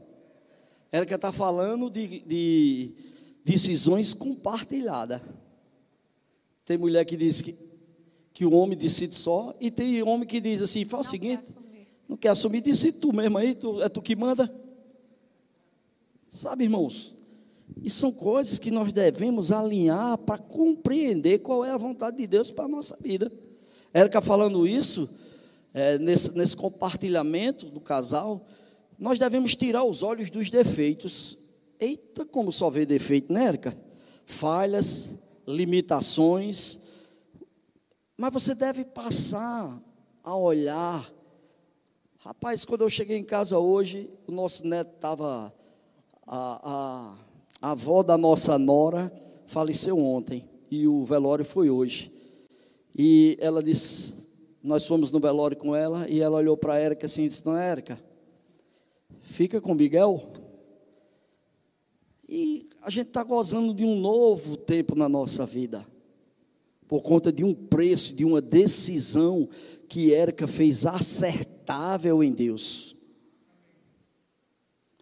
[0.90, 2.92] Ela que está falando de, de,
[3.44, 5.20] decisões compartilhadas.
[6.64, 7.56] Tem mulher que diz que,
[8.32, 11.62] que o homem decide só, e tem homem que diz assim: faz o seguinte, quer
[12.08, 14.52] não quer assumir, decide tu mesmo aí, tu, é tu que manda.
[16.28, 17.14] Sabe, irmãos?
[17.80, 22.50] E são coisas que nós devemos alinhar para compreender qual é a vontade de Deus
[22.50, 23.30] para a nossa vida.
[23.94, 25.08] Érica falando isso,
[25.74, 28.46] é, nesse, nesse compartilhamento do casal,
[28.98, 31.38] nós devemos tirar os olhos dos defeitos.
[31.78, 33.76] Eita, como só vê defeito, né, Érica?
[34.24, 36.82] Falhas, limitações.
[38.16, 39.82] Mas você deve passar
[40.22, 41.12] a olhar.
[42.18, 45.52] Rapaz, quando eu cheguei em casa hoje, o nosso neto estava.
[46.24, 47.31] A, a,
[47.62, 49.10] a avó da nossa nora
[49.46, 52.12] faleceu ontem e o velório foi hoje.
[52.94, 54.28] E ela disse,
[54.62, 57.56] nós fomos no velório com ela e ela olhou para Érica assim e disse: Não,
[57.56, 58.02] Érica,
[59.20, 60.22] fica com Miguel.
[62.28, 65.86] E a gente está gozando de um novo tempo na nossa vida,
[66.88, 69.48] por conta de um preço, de uma decisão
[69.88, 72.96] que Érica fez acertável em Deus.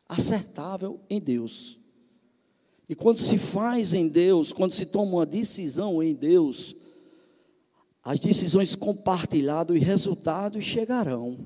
[0.09, 1.80] Acertável em Deus.
[2.91, 6.75] E quando se faz em Deus, quando se toma uma decisão em Deus,
[8.03, 11.39] as decisões compartilhadas e resultados chegarão.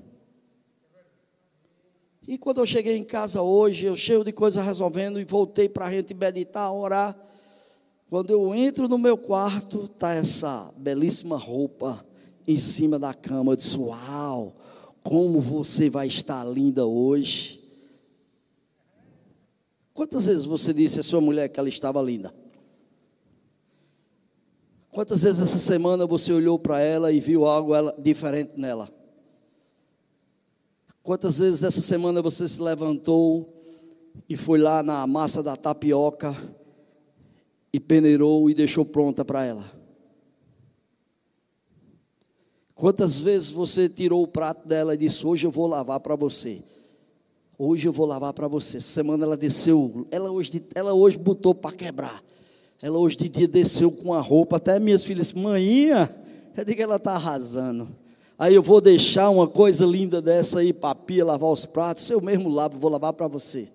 [2.26, 5.84] E quando eu cheguei em casa hoje, eu cheio de coisa resolvendo e voltei para
[5.84, 7.14] a gente meditar, orar.
[8.08, 12.02] Quando eu entro no meu quarto, está essa belíssima roupa
[12.48, 13.52] em cima da cama.
[13.52, 14.56] Eu disse: Uau,
[15.02, 17.63] como você vai estar linda hoje.
[19.94, 22.34] Quantas vezes você disse à sua mulher que ela estava linda?
[24.90, 28.92] Quantas vezes essa semana você olhou para ela e viu algo diferente nela?
[31.00, 33.56] Quantas vezes essa semana você se levantou
[34.28, 36.34] e foi lá na massa da tapioca
[37.72, 39.64] e peneirou e deixou pronta para ela?
[42.74, 46.64] Quantas vezes você tirou o prato dela e disse: Hoje eu vou lavar para você?
[47.56, 48.78] Hoje eu vou lavar para você.
[48.78, 52.22] Essa semana ela desceu, ela hoje, ela hoje botou para quebrar.
[52.82, 56.10] Ela hoje de dia desceu com a roupa, até minhas filhas, manhinha,
[56.56, 57.88] eu digo que ela está arrasando.
[58.36, 62.10] Aí eu vou deixar uma coisa linda dessa aí para a pia lavar os pratos,
[62.10, 63.68] eu mesmo lavo, vou lavar para você.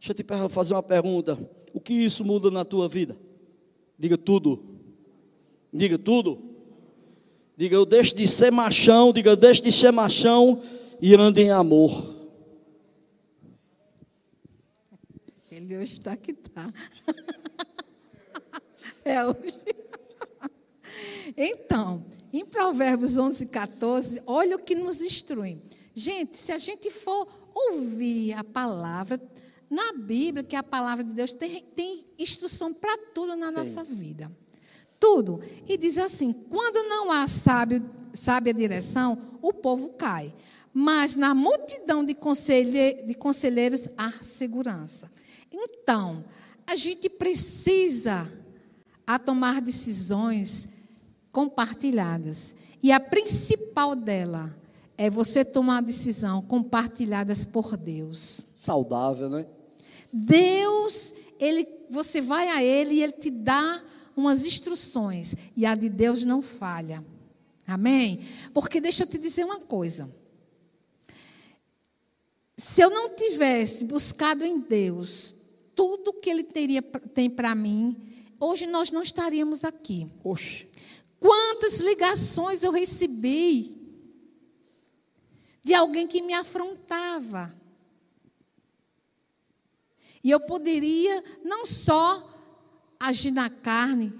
[0.00, 1.38] Deixa eu te fazer uma pergunta.
[1.74, 3.16] O que isso muda na tua vida?
[3.98, 4.64] Diga tudo.
[5.72, 6.38] Diga tudo.
[7.56, 9.12] Diga, eu deixo de ser machão.
[9.12, 10.62] Diga, eu deixo de ser machão
[11.00, 12.16] e em amor.
[15.50, 16.72] Ele hoje está que está.
[19.04, 19.56] É hoje.
[21.36, 25.62] Então, em Provérbios 11, 14, olha o que nos instrui.
[25.94, 29.20] Gente, se a gente for ouvir a palavra.
[29.68, 33.54] Na Bíblia, que é a palavra de Deus tem, tem instrução para tudo na Sim.
[33.54, 34.30] nossa vida.
[35.00, 35.40] Tudo.
[35.66, 37.82] E diz assim: quando não há sábio,
[38.12, 40.32] sábia direção, o povo cai.
[40.78, 45.10] Mas na multidão de, conselhe, de conselheiros há segurança.
[45.50, 46.22] Então,
[46.66, 48.30] a gente precisa
[49.06, 50.68] a tomar decisões
[51.32, 52.54] compartilhadas.
[52.82, 54.54] E a principal dela
[54.98, 58.44] é você tomar decisão compartilhadas por Deus.
[58.54, 59.46] Saudável, né?
[60.12, 63.82] Deus, ele, você vai a Ele e Ele te dá
[64.14, 65.34] umas instruções.
[65.56, 67.02] E a de Deus não falha.
[67.66, 68.20] Amém?
[68.52, 70.14] Porque deixa eu te dizer uma coisa.
[72.56, 75.34] Se eu não tivesse buscado em Deus
[75.74, 76.82] tudo que Ele teria,
[77.14, 77.96] tem para mim,
[78.40, 80.10] hoje nós não estaríamos aqui.
[80.24, 80.66] Oxe.
[81.20, 83.76] Quantas ligações eu recebi
[85.66, 87.52] de alguém que me afrontava.
[90.22, 92.24] E eu poderia não só
[93.00, 94.14] agir na carne,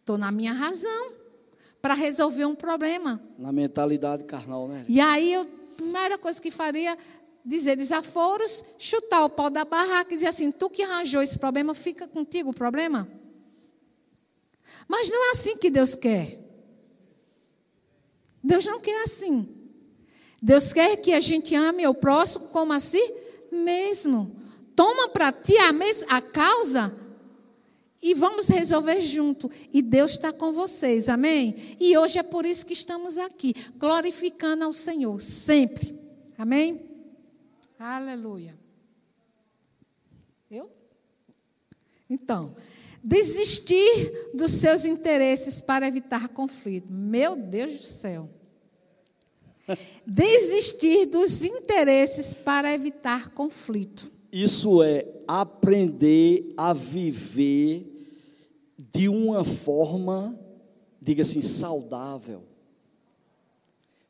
[0.00, 1.12] estou na minha razão,
[1.80, 3.18] para resolver um problema.
[3.38, 4.84] Na mentalidade carnal, né?
[4.86, 6.98] E aí, eu, a primeira coisa que faria,
[7.44, 11.74] dizer desaforos, chutar o pau da barraca e dizer assim: tu que arranjou esse problema,
[11.74, 13.06] fica contigo o problema.
[14.88, 16.38] Mas não é assim que Deus quer.
[18.42, 19.48] Deus não quer assim.
[20.40, 23.00] Deus quer que a gente ame o próximo como a si
[23.50, 24.36] mesmo.
[24.76, 26.94] Toma para ti a, mes a causa
[28.02, 29.50] e vamos resolver junto.
[29.72, 31.76] E Deus está com vocês, amém?
[31.80, 35.98] E hoje é por isso que estamos aqui, glorificando ao Senhor, sempre.
[36.36, 36.93] Amém?
[37.78, 38.54] Aleluia.
[40.50, 40.70] Eu?
[42.08, 42.54] Então,
[43.02, 46.92] desistir dos seus interesses para evitar conflito.
[46.92, 48.28] Meu Deus do céu.
[50.06, 54.12] Desistir dos interesses para evitar conflito.
[54.30, 57.90] Isso é aprender a viver
[58.92, 60.38] de uma forma,
[61.00, 62.42] diga assim, saudável.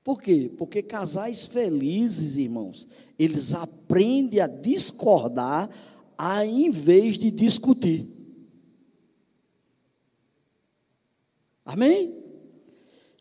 [0.05, 0.53] Por quê?
[0.59, 2.87] Porque casais felizes, irmãos,
[3.19, 5.71] eles aprendem a discordar
[6.19, 8.07] ao invés de discutir.
[11.65, 12.23] Amém?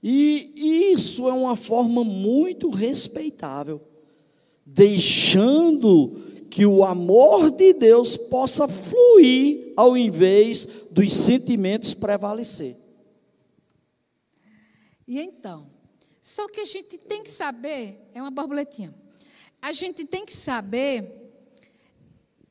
[0.04, 3.82] E isso é uma forma muito respeitável,
[4.66, 12.76] deixando que o amor de Deus possa fluir ao invés dos sentimentos prevalecer.
[15.08, 15.73] E então,
[16.24, 18.96] só que a gente tem que saber, é uma borboletinha.
[19.62, 21.04] A gente tem que saber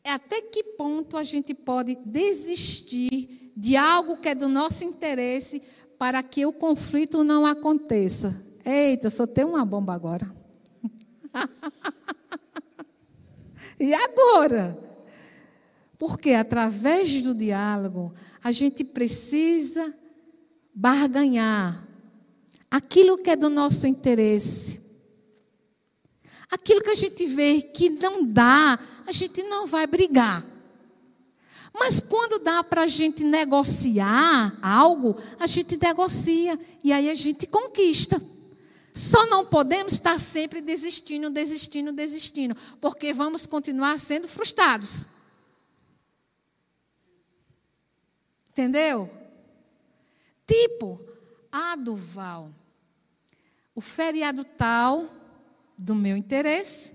[0.04, 5.62] até que ponto a gente pode desistir de algo que é do nosso interesse
[5.98, 8.44] para que o conflito não aconteça.
[8.62, 10.30] Eita, só tem uma bomba agora.
[13.80, 14.78] e agora?
[15.96, 18.12] Porque através do diálogo,
[18.44, 19.96] a gente precisa
[20.74, 21.90] barganhar
[22.72, 24.80] aquilo que é do nosso interesse.
[26.50, 30.42] Aquilo que a gente vê que não dá, a gente não vai brigar.
[31.74, 37.46] Mas quando dá para a gente negociar algo, a gente negocia e aí a gente
[37.46, 38.20] conquista.
[38.94, 45.06] Só não podemos estar sempre desistindo, desistindo, desistindo, porque vamos continuar sendo frustrados.
[48.50, 49.10] Entendeu?
[50.46, 51.00] Tipo,
[51.50, 52.50] a Duval,
[53.74, 55.08] o feriado tal
[55.76, 56.94] do meu interesse,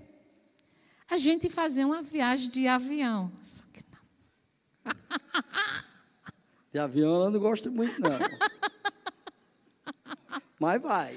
[1.10, 3.32] a gente fazer uma viagem de avião.
[6.70, 8.10] De avião eu não gosto muito, não.
[10.60, 11.16] Mas vai.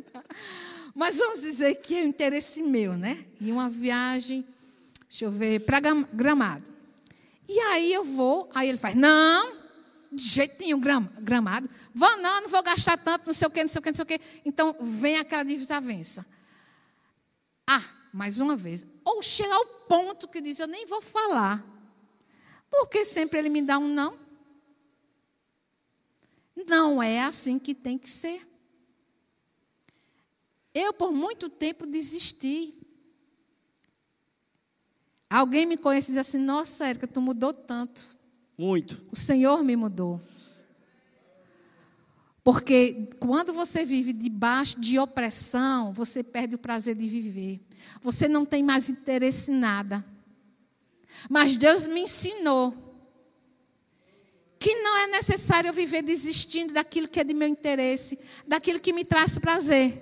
[0.94, 3.22] Mas vamos dizer que é um interesse meu, né?
[3.40, 4.46] E uma viagem,
[5.08, 5.78] deixa eu ver, para
[6.12, 6.70] Gramado.
[7.48, 9.61] E aí eu vou, aí ele faz, não,
[10.12, 10.80] de jeito nenhum,
[11.20, 11.68] Gramado.
[11.94, 13.96] Vou não, não vou gastar tanto, não sei o quê, não sei o quê, não
[13.96, 14.20] sei o quê.
[14.44, 16.26] Então vem aquela desavença.
[17.66, 17.82] Ah,
[18.12, 18.84] mais uma vez.
[19.04, 21.64] Ou chega ao ponto que diz, eu nem vou falar.
[22.70, 24.18] Porque sempre ele me dá um não.
[26.66, 28.46] Não é assim que tem que ser.
[30.74, 32.74] Eu, por muito tempo, desisti.
[35.28, 38.10] Alguém me conhece e diz assim: Nossa, Érica, tu mudou tanto.
[38.62, 39.02] Muito.
[39.10, 40.20] O Senhor me mudou.
[42.44, 47.60] Porque quando você vive debaixo de opressão, você perde o prazer de viver.
[48.00, 50.04] Você não tem mais interesse em nada.
[51.28, 52.72] Mas Deus me ensinou
[54.60, 58.92] que não é necessário eu viver desistindo daquilo que é de meu interesse, daquilo que
[58.92, 60.00] me traz prazer.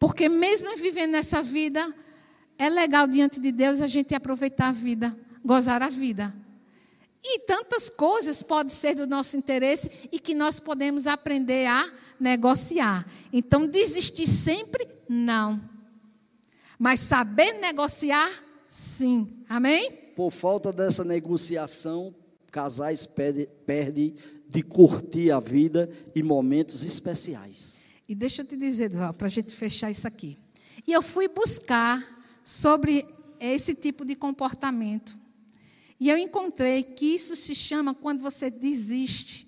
[0.00, 1.94] Porque mesmo vivendo nessa vida,
[2.58, 6.41] é legal diante de Deus a gente aproveitar a vida, gozar a vida.
[7.24, 13.06] E tantas coisas podem ser do nosso interesse e que nós podemos aprender a negociar.
[13.32, 15.60] Então, desistir sempre, não.
[16.78, 18.30] Mas saber negociar,
[18.68, 19.44] sim.
[19.48, 20.12] Amém?
[20.16, 22.14] Por falta dessa negociação,
[22.50, 24.14] casais perdem perde
[24.48, 27.80] de curtir a vida e momentos especiais.
[28.06, 30.36] E deixa eu te dizer, Duval, para a gente fechar isso aqui.
[30.86, 32.04] E eu fui buscar
[32.44, 33.06] sobre
[33.40, 35.16] esse tipo de comportamento.
[36.02, 39.46] E eu encontrei que isso se chama quando você desiste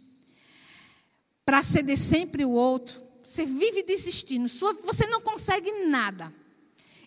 [1.44, 3.02] para ceder sempre o outro.
[3.24, 4.46] Você vive desistindo,
[4.84, 6.32] você não consegue nada.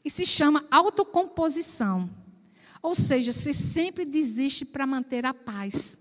[0.04, 2.10] E se chama autocomposição.
[2.84, 5.98] Ou seja, você sempre desiste para manter a paz.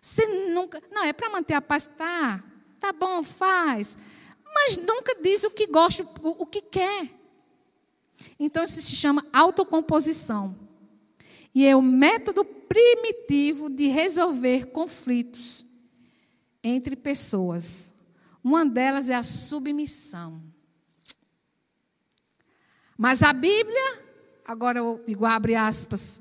[0.00, 0.80] Você nunca.
[0.92, 1.90] Não, é para manter a paz.
[1.98, 2.44] Tá,
[2.78, 3.98] tá bom, faz.
[4.54, 7.10] Mas nunca diz o que gosta, o, o que quer.
[8.38, 10.65] Então, isso se chama autocomposição.
[11.56, 15.64] E é o método primitivo de resolver conflitos
[16.62, 17.94] entre pessoas.
[18.44, 20.42] Uma delas é a submissão.
[22.94, 24.02] Mas a Bíblia,
[24.44, 26.20] agora eu digo, abre aspas,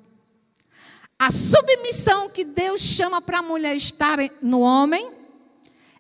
[1.20, 5.12] a submissão que Deus chama para a mulher estar no homem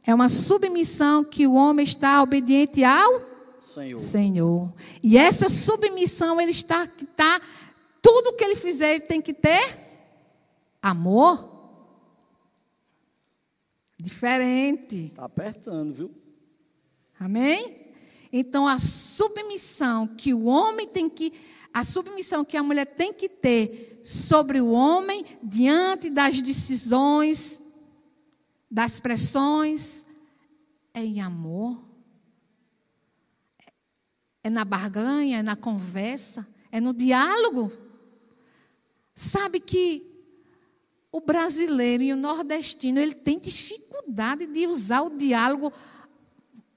[0.07, 3.99] é uma submissão que o homem está obediente ao Senhor.
[3.99, 4.73] Senhor.
[5.03, 7.41] E essa submissão, ele está, está
[8.05, 9.79] tudo que ele fizer, ele tem que ter
[10.79, 11.49] amor.
[13.99, 15.07] Diferente.
[15.07, 16.15] Está apertando, viu?
[17.19, 17.93] Amém?
[18.31, 21.33] Então a submissão que o homem tem que,
[21.73, 27.59] a submissão que a mulher tem que ter sobre o homem diante das decisões,
[28.69, 30.05] das pressões,
[30.93, 31.83] é em amor,
[34.43, 37.84] é na barganha, é na conversa, é no diálogo.
[39.15, 40.15] Sabe que
[41.09, 45.71] o brasileiro e o nordestino, ele tem dificuldade de usar o diálogo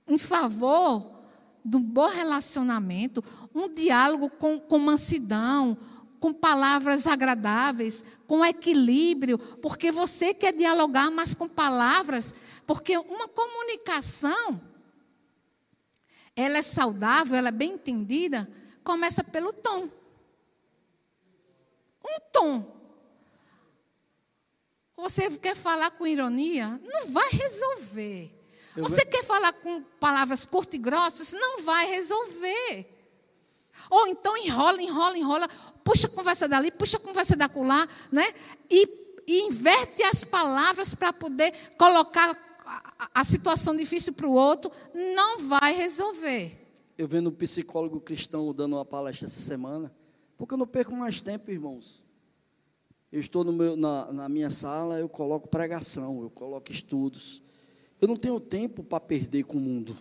[0.06, 1.18] em favor
[1.64, 3.22] de um bom relacionamento,
[3.52, 5.76] um diálogo com, com mansidão,
[6.20, 12.34] com palavras agradáveis, com equilíbrio, porque você quer dialogar, mas com palavras,
[12.64, 14.60] porque uma comunicação,
[16.36, 18.48] ela é saudável, ela é bem entendida,
[18.84, 19.88] começa pelo tom.
[22.04, 22.78] Um tom.
[24.96, 26.68] Você quer falar com ironia?
[26.84, 28.34] Não vai resolver.
[28.76, 31.32] Você quer falar com palavras curtas e grossas?
[31.32, 32.86] Não vai resolver.
[33.90, 35.48] Ou então enrola, enrola, enrola,
[35.84, 38.24] puxa a conversa dali, puxa a conversa da lá, né?
[38.70, 42.36] E, e inverte as palavras para poder colocar
[42.66, 46.66] a, a situação difícil para o outro, não vai resolver.
[46.96, 49.92] Eu vendo um psicólogo cristão dando uma palestra essa semana,
[50.38, 52.04] porque eu não perco mais tempo, irmãos.
[53.10, 57.42] Eu estou meu, na, na minha sala, eu coloco pregação, eu coloco estudos.
[58.00, 59.96] Eu não tenho tempo para perder com o mundo.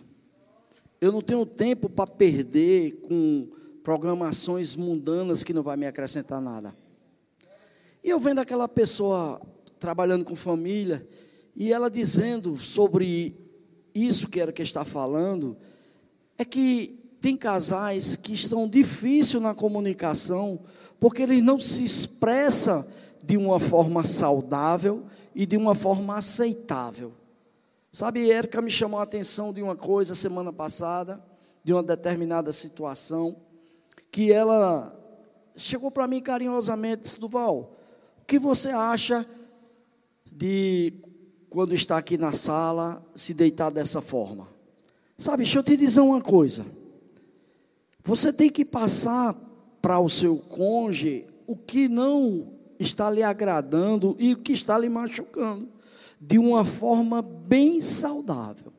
[1.00, 3.50] Eu não tenho tempo para perder com
[3.82, 6.76] programações mundanas que não vai me acrescentar nada.
[8.04, 9.40] E eu vendo aquela pessoa
[9.78, 11.06] trabalhando com família
[11.56, 13.36] e ela dizendo sobre
[13.94, 15.56] isso que era que está falando,
[16.36, 20.60] é que tem casais que estão difícil na comunicação,
[21.00, 22.84] porque eles não se expressam
[23.22, 25.04] de uma forma saudável
[25.34, 27.12] e de uma forma aceitável.
[27.92, 31.22] Sabe, Érica me chamou a atenção de uma coisa semana passada,
[31.64, 33.36] de uma determinada situação
[34.10, 34.94] que ela
[35.56, 37.76] chegou para mim carinhosamente, disse, Duval,
[38.22, 39.26] o que você acha
[40.30, 40.92] de
[41.50, 44.48] quando está aqui na sala se deitar dessa forma?
[45.16, 46.64] Sabe, deixa eu te dizer uma coisa.
[48.08, 49.34] Você tem que passar
[49.82, 54.88] para o seu cônjuge o que não está lhe agradando e o que está lhe
[54.88, 55.68] machucando,
[56.18, 58.72] de uma forma bem saudável.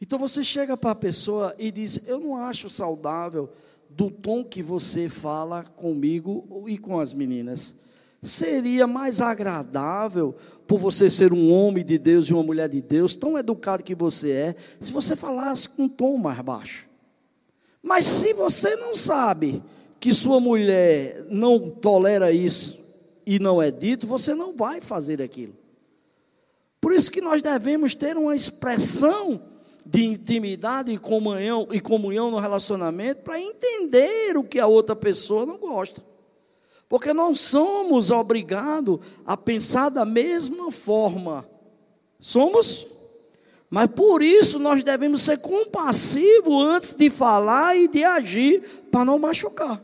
[0.00, 3.50] Então você chega para a pessoa e diz: Eu não acho saudável
[3.90, 7.76] do tom que você fala comigo e com as meninas.
[8.22, 10.34] Seria mais agradável,
[10.66, 13.94] por você ser um homem de Deus e uma mulher de Deus, tão educado que
[13.94, 16.91] você é, se você falasse com um tom mais baixo.
[17.82, 19.62] Mas se você não sabe
[19.98, 25.54] que sua mulher não tolera isso e não é dito, você não vai fazer aquilo.
[26.80, 29.40] Por isso que nós devemos ter uma expressão
[29.84, 35.44] de intimidade e comunhão, e comunhão no relacionamento para entender o que a outra pessoa
[35.44, 36.02] não gosta.
[36.88, 41.48] Porque não somos obrigados a pensar da mesma forma.
[42.18, 42.86] Somos?
[43.72, 48.60] Mas por isso nós devemos ser compassivos antes de falar e de agir
[48.90, 49.82] para não machucar.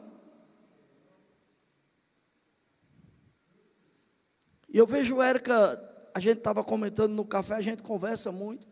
[4.69, 5.55] E eu vejo Érica,
[6.15, 8.69] a gente estava comentando no café, a gente conversa muito.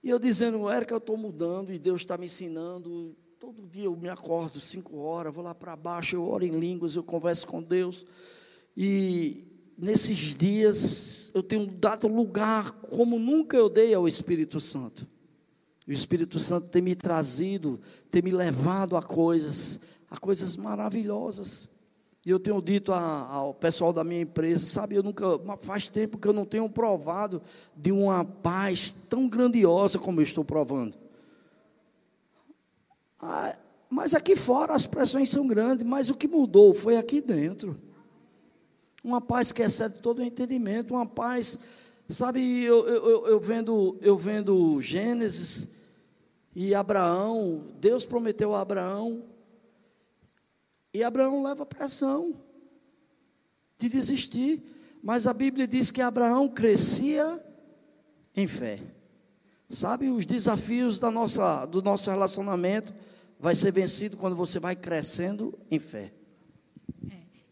[0.00, 3.16] E eu dizendo, Érica, eu estou mudando e Deus está me ensinando.
[3.40, 6.94] Todo dia eu me acordo cinco horas, vou lá para baixo, eu oro em línguas,
[6.94, 8.06] eu converso com Deus.
[8.76, 15.06] E nesses dias eu tenho dado lugar como nunca eu dei ao Espírito Santo.
[15.86, 17.78] O Espírito Santo tem me trazido,
[18.10, 21.68] tem me levado a coisas, a coisas maravilhosas.
[22.24, 25.26] E eu tenho dito a, ao pessoal da minha empresa, sabe, eu nunca,
[25.60, 27.42] faz tempo que eu não tenho provado
[27.76, 30.96] de uma paz tão grandiosa como eu estou provando.
[33.20, 33.58] Ah,
[33.90, 37.78] mas aqui fora as pressões são grandes, mas o que mudou foi aqui dentro.
[39.04, 41.58] Uma paz que excede todo o entendimento, uma paz,
[42.08, 45.68] sabe, eu, eu, eu, vendo, eu vendo Gênesis
[46.56, 49.22] e Abraão, Deus prometeu a Abraão,
[50.94, 52.34] e Abraão leva pressão
[53.78, 54.62] de desistir,
[55.02, 57.38] mas a Bíblia diz que Abraão crescia
[58.34, 58.80] em fé.
[59.68, 62.94] Sabe, os desafios da nossa, do nosso relacionamento
[63.38, 66.10] vai ser vencido quando você vai crescendo em fé.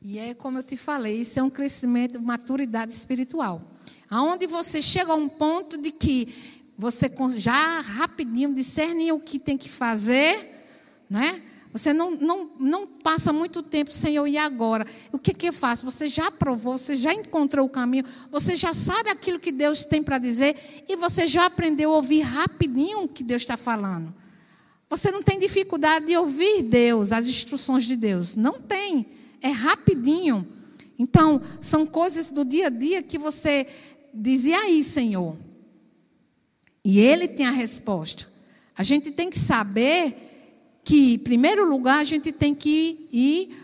[0.04, 3.62] E é como eu te falei, isso é um crescimento, maturidade espiritual.
[4.10, 9.56] Aonde você chega a um ponto de que você já rapidinho discerne o que tem
[9.56, 10.66] que fazer,
[11.08, 11.40] né?
[11.72, 14.86] Você não, não, não passa muito tempo sem eu ir agora.
[15.10, 15.86] O que, que eu faço?
[15.86, 20.02] Você já provou, você já encontrou o caminho, você já sabe aquilo que Deus tem
[20.02, 24.12] para dizer e você já aprendeu a ouvir rapidinho o que Deus está falando.
[24.90, 28.34] Você não tem dificuldade de ouvir Deus, as instruções de Deus.
[28.34, 30.46] Não tem é rapidinho.
[30.98, 33.66] Então, são coisas do dia a dia que você
[34.14, 35.36] diz, e aí, Senhor?
[36.84, 38.26] E Ele tem a resposta.
[38.76, 40.14] A gente tem que saber
[40.84, 43.56] que, em primeiro lugar, a gente tem que ir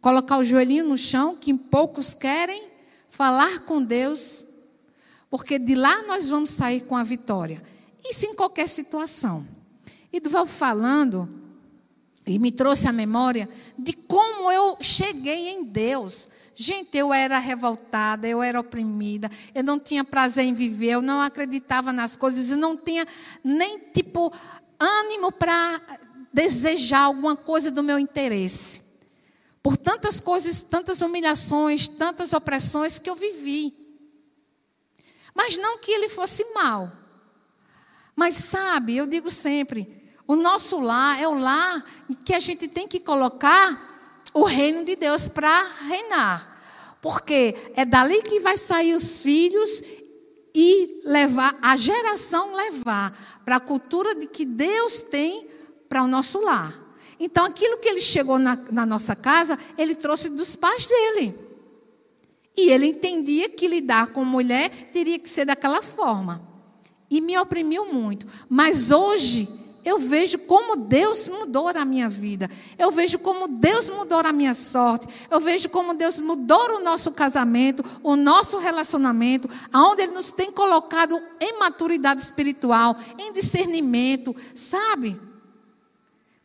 [0.00, 2.64] colocar o joelhinho no chão, que poucos querem,
[3.08, 4.44] falar com Deus,
[5.30, 7.62] porque de lá nós vamos sair com a vitória.
[8.04, 9.46] Isso em qualquer situação.
[10.12, 11.41] E Duval falando
[12.26, 13.48] e me trouxe a memória
[13.78, 16.28] de como eu cheguei em Deus.
[16.54, 21.20] Gente, eu era revoltada, eu era oprimida, eu não tinha prazer em viver, eu não
[21.20, 23.06] acreditava nas coisas, eu não tinha
[23.42, 24.32] nem tipo
[24.78, 25.80] ânimo para
[26.32, 28.82] desejar alguma coisa do meu interesse.
[29.62, 33.72] Por tantas coisas, tantas humilhações, tantas opressões que eu vivi.
[35.34, 36.90] Mas não que ele fosse mal.
[38.14, 41.84] Mas sabe, eu digo sempre, o nosso lar é o lar
[42.24, 43.90] que a gente tem que colocar
[44.32, 46.48] o reino de Deus para reinar.
[47.00, 49.82] Porque é dali que vai sair os filhos
[50.54, 55.48] e levar, a geração levar para a cultura de que Deus tem
[55.88, 56.72] para o nosso lar.
[57.18, 61.38] Então, aquilo que ele chegou na, na nossa casa, ele trouxe dos pais dele.
[62.56, 66.42] E ele entendia que lidar com mulher teria que ser daquela forma.
[67.10, 68.26] E me oprimiu muito.
[68.48, 69.48] Mas hoje,
[69.84, 72.48] eu vejo como Deus mudou a minha vida.
[72.78, 75.08] Eu vejo como Deus mudou a minha sorte.
[75.28, 80.52] Eu vejo como Deus mudou o nosso casamento, o nosso relacionamento, aonde Ele nos tem
[80.52, 85.20] colocado em maturidade espiritual, em discernimento, sabe?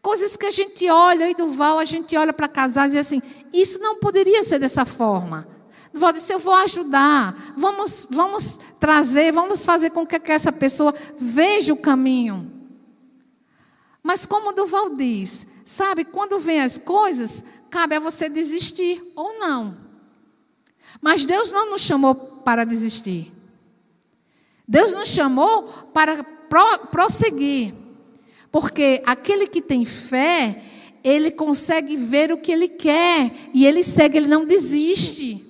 [0.01, 3.21] Coisas que a gente olha, e Duval, a gente olha para casar e diz assim:
[3.53, 5.47] isso não poderia ser dessa forma.
[5.93, 11.71] Duval disse: eu vou ajudar, vamos, vamos trazer, vamos fazer com que essa pessoa veja
[11.71, 12.56] o caminho.
[14.07, 19.75] Mas como Duval diz, sabe, quando vem as coisas, cabe a você desistir ou não.
[21.01, 23.29] Mas Deus não nos chamou para desistir.
[24.65, 27.73] Deus nos chamou para pro, prosseguir.
[28.49, 30.63] Porque aquele que tem fé,
[31.03, 35.46] ele consegue ver o que ele quer e ele segue, ele não desiste.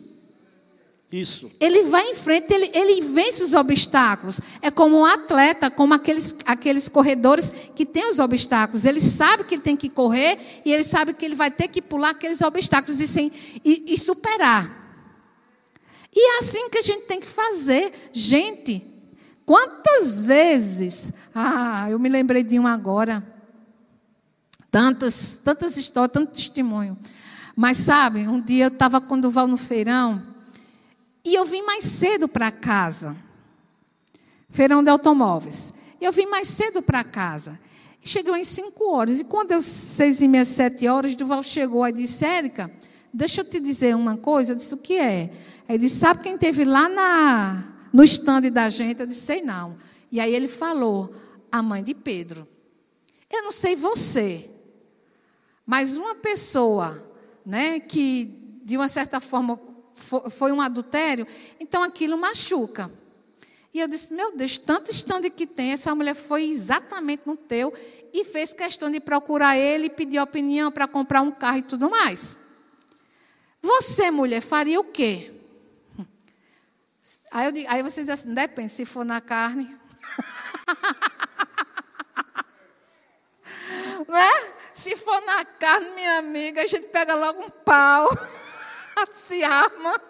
[1.12, 1.49] Isso.
[1.62, 4.41] Ele vai em frente, ele, ele vence os obstáculos.
[4.62, 8.86] É como um atleta, como aqueles, aqueles corredores que têm os obstáculos.
[8.86, 11.82] Ele sabe que ele tem que correr e ele sabe que ele vai ter que
[11.82, 13.32] pular aqueles obstáculos e, sem,
[13.64, 14.86] e, e superar.
[16.14, 17.93] E é assim que a gente tem que fazer.
[18.12, 18.86] Gente,
[19.45, 21.14] quantas vezes.
[21.34, 23.26] Ah, eu me lembrei de um agora.
[24.70, 26.97] Tantas, tantas histórias, tanto testemunho.
[27.55, 30.36] Mas sabe, um dia eu estava com o Duval no feirão.
[31.28, 33.13] E eu vim mais cedo para casa.
[34.49, 35.73] Feirão de automóveis.
[35.99, 37.59] E eu vim mais cedo para casa.
[38.01, 39.19] Chegou em cinco horas.
[39.19, 42.71] E quando eu, seis e meia, sete horas, Duval chegou e disse, Érica,
[43.13, 44.53] deixa eu te dizer uma coisa.
[44.53, 45.34] Eu disse, o que é?
[45.67, 47.61] Ele disse, sabe quem teve lá na,
[47.91, 49.01] no estande da gente?
[49.01, 49.75] Eu disse, sei não.
[50.09, 51.13] E aí ele falou,
[51.51, 52.47] a mãe de Pedro.
[53.30, 54.49] Eu não sei você,
[55.65, 57.05] mas uma pessoa,
[57.45, 59.59] né, que de uma certa forma
[60.30, 61.28] foi um adultério,
[61.60, 62.91] então aquilo machuca.
[63.74, 67.74] E eu disse: Meu Deus, tanto stand que tem, essa mulher foi exatamente no teu
[68.14, 72.38] e fez questão de procurar ele, pedir opinião para comprar um carro e tudo mais.
[73.62, 75.32] Você, mulher, faria o quê?
[77.32, 79.76] Aí, eu digo, aí você diz assim: depende, se for na carne.
[84.08, 84.30] né?
[84.74, 88.10] Se for na carne, minha amiga, a gente pega logo um pau,
[89.12, 90.02] se arma.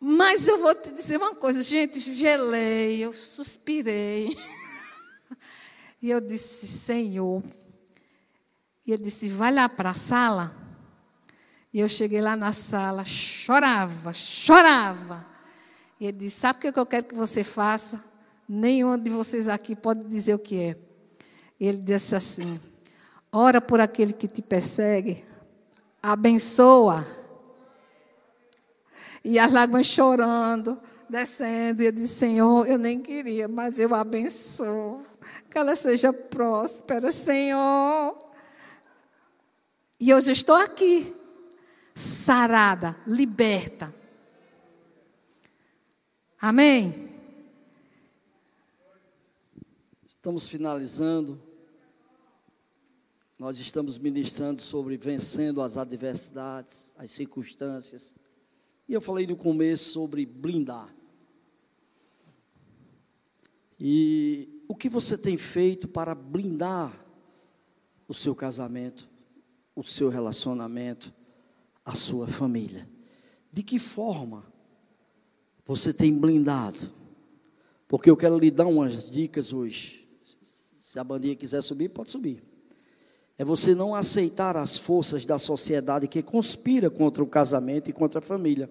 [0.00, 4.36] Mas eu vou te dizer uma coisa, gente, gelei, eu suspirei.
[6.00, 7.42] E eu disse, Senhor.
[8.86, 10.54] E ele disse, vai lá para a sala.
[11.74, 15.26] E eu cheguei lá na sala, chorava, chorava.
[15.98, 18.04] E ele disse, sabe o que eu quero que você faça?
[18.48, 20.76] Nenhum de vocês aqui pode dizer o que é.
[21.58, 22.60] E ele disse assim,
[23.32, 25.24] ora por aquele que te persegue,
[26.02, 27.06] abençoa
[29.24, 31.82] e as lágrimas chorando, descendo.
[31.82, 35.04] E eu disse: Senhor, eu nem queria, mas eu abençoo.
[35.50, 38.26] Que ela seja próspera, Senhor.
[40.00, 41.14] E hoje estou aqui,
[41.94, 43.92] sarada, liberta.
[46.40, 47.08] Amém?
[50.06, 51.47] Estamos finalizando.
[53.38, 58.12] Nós estamos ministrando sobre vencendo as adversidades, as circunstâncias.
[58.88, 60.92] E eu falei no começo sobre blindar.
[63.78, 66.92] E o que você tem feito para blindar
[68.08, 69.08] o seu casamento,
[69.76, 71.12] o seu relacionamento,
[71.84, 72.88] a sua família?
[73.52, 74.44] De que forma
[75.64, 76.92] você tem blindado?
[77.86, 80.08] Porque eu quero lhe dar umas dicas hoje.
[80.76, 82.47] Se a bandinha quiser subir, pode subir.
[83.38, 88.18] É você não aceitar as forças da sociedade que conspira contra o casamento e contra
[88.18, 88.68] a família.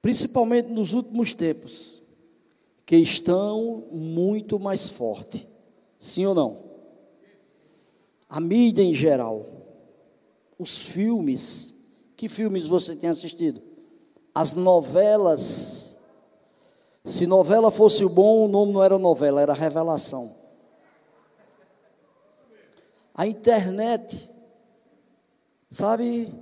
[0.00, 2.02] Principalmente nos últimos tempos,
[2.86, 5.46] que estão muito mais fortes.
[5.98, 6.64] Sim ou não?
[8.28, 9.46] A mídia em geral,
[10.58, 13.60] os filmes, que filmes você tem assistido?
[14.34, 15.81] As novelas
[17.04, 20.32] se novela fosse o bom, o nome não era novela, era revelação.
[23.14, 24.30] A internet,
[25.70, 26.32] sabe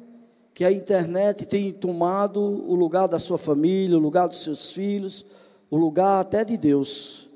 [0.53, 5.25] que a internet tem tomado o lugar da sua família, o lugar dos seus filhos,
[5.71, 7.29] o lugar até de Deus.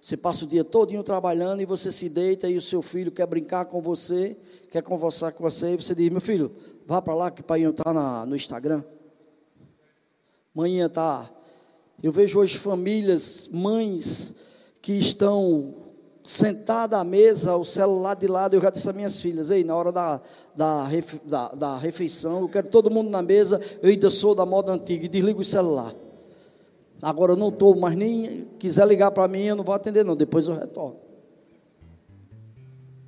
[0.00, 3.26] Você passa o dia todinho trabalhando e você se deita e o seu filho quer
[3.26, 4.36] brincar com você,
[4.68, 6.50] quer conversar com você, e você diz, meu filho,
[6.84, 8.82] vá para lá que o pai está no Instagram.
[10.52, 11.30] Manhã está
[12.02, 14.34] eu vejo hoje famílias, mães,
[14.80, 15.74] que estão
[16.24, 18.54] sentadas à mesa, o celular de lado.
[18.54, 20.20] Eu já disse às minhas filhas: Ei, na hora da,
[20.56, 20.88] da,
[21.24, 23.60] da, da refeição, eu quero todo mundo na mesa.
[23.80, 25.94] Eu ainda sou da moda antiga e desligo o celular.
[27.00, 28.48] Agora eu não estou mais nem.
[28.58, 30.16] Quiser ligar para mim, eu não vou atender, não.
[30.16, 30.96] Depois eu retorno.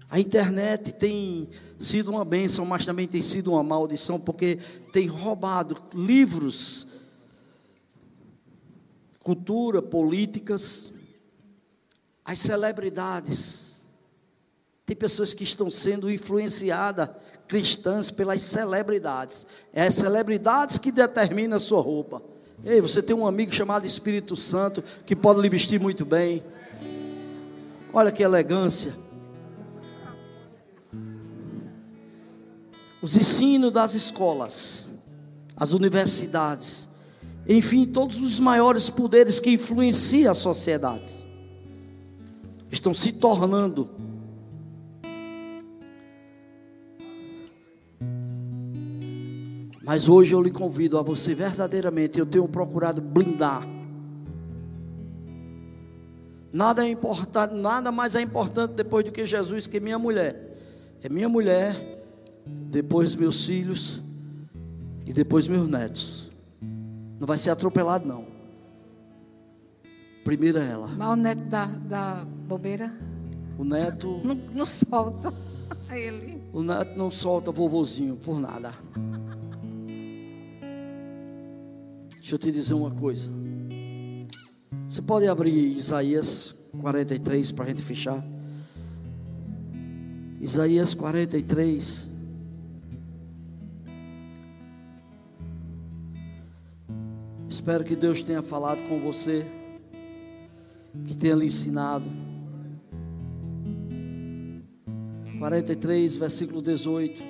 [0.09, 4.59] A internet tem sido uma bênção, mas também tem sido uma maldição, porque
[4.93, 6.94] tem roubado livros
[9.25, 10.93] cultura, políticas,
[12.23, 13.81] as celebridades.
[14.85, 17.09] Tem pessoas que estão sendo influenciadas,
[17.49, 19.47] cristãs, pelas celebridades.
[19.73, 22.23] É as celebridades que determinam a sua roupa.
[22.63, 26.45] Ei, você tem um amigo chamado Espírito Santo que pode lhe vestir muito bem.
[27.93, 28.95] Olha que elegância.
[33.01, 34.91] Os ensinos das escolas,
[35.57, 36.89] as universidades,
[37.49, 41.25] enfim, todos os maiores poderes que influenciam a sociedade
[42.71, 43.91] estão se tornando
[49.85, 53.69] Mas hoje eu lhe convido a você verdadeiramente, eu tenho procurado blindar.
[56.51, 60.57] Nada é importante, nada mais é importante depois do que Jesus que minha mulher.
[61.03, 61.77] É minha mulher,
[62.47, 64.01] depois meus filhos
[65.05, 66.24] e depois meus netos.
[67.19, 68.27] Não vai ser atropelado, não.
[70.25, 70.89] Primeiro é ela.
[70.89, 72.93] Mas o neto da, da bobeira?
[73.59, 74.21] O neto.
[74.25, 75.33] Não, não solta
[75.95, 76.43] ele.
[76.53, 78.73] O neto não solta vovozinho por nada.
[82.11, 83.31] Deixa eu te dizer uma coisa.
[84.89, 88.25] Você pode abrir Isaías 43 para a gente fechar?
[90.41, 92.14] Isaías 43.
[97.55, 99.47] Espero que Deus tenha falado com você,
[101.05, 102.05] que tenha lhe ensinado.
[105.39, 107.23] 43, versículo 18.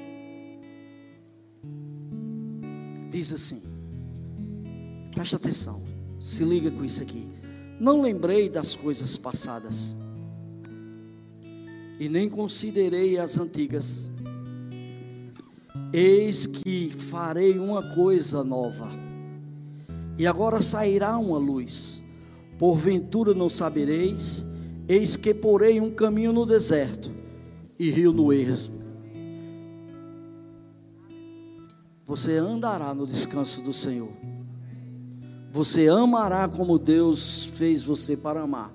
[3.11, 3.63] Diz assim:
[5.13, 5.85] Presta atenção,
[6.19, 7.29] se liga com isso aqui.
[7.79, 9.95] Não lembrei das coisas passadas,
[12.01, 14.11] e nem considerei as antigas.
[15.93, 19.04] Eis que farei uma coisa nova,
[20.19, 22.03] e agora sairá uma luz.
[22.59, 24.47] Porventura não sabereis,
[24.89, 27.11] eis que porei um caminho no deserto
[27.79, 28.85] e rio no ermo.
[32.07, 34.13] Você andará no descanso do Senhor.
[35.51, 38.73] Você amará como Deus fez você para amar.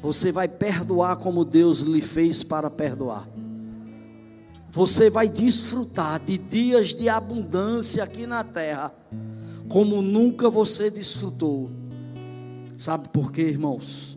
[0.00, 3.28] Você vai perdoar como Deus lhe fez para perdoar.
[4.70, 8.92] Você vai desfrutar de dias de abundância aqui na terra,
[9.68, 11.70] como nunca você desfrutou.
[12.76, 14.16] Sabe por quê, irmãos?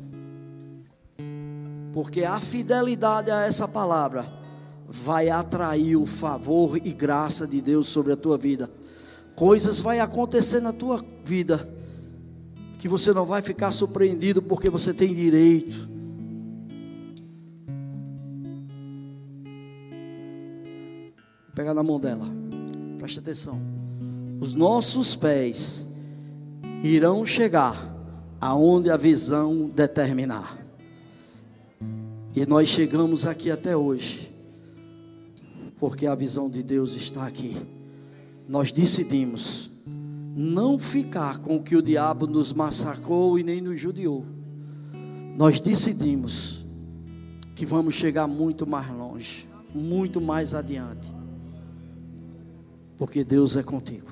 [1.93, 4.31] Porque a fidelidade a essa palavra
[4.87, 8.69] vai atrair o favor e graça de Deus sobre a tua vida.
[9.35, 11.67] Coisas vai acontecer na tua vida
[12.77, 15.87] que você não vai ficar surpreendido porque você tem direito.
[21.45, 22.27] Vou pegar na mão dela.
[22.97, 23.76] Preste atenção.
[24.39, 25.87] Os nossos pés
[26.83, 27.95] irão chegar
[28.39, 30.57] aonde a visão determinar.
[32.35, 34.31] E nós chegamos aqui até hoje,
[35.79, 37.57] porque a visão de Deus está aqui.
[38.47, 39.71] Nós decidimos
[40.35, 44.23] não ficar com o que o diabo nos massacrou e nem nos judiou.
[45.35, 46.63] Nós decidimos
[47.55, 51.11] que vamos chegar muito mais longe, muito mais adiante,
[52.97, 54.07] porque Deus é contigo.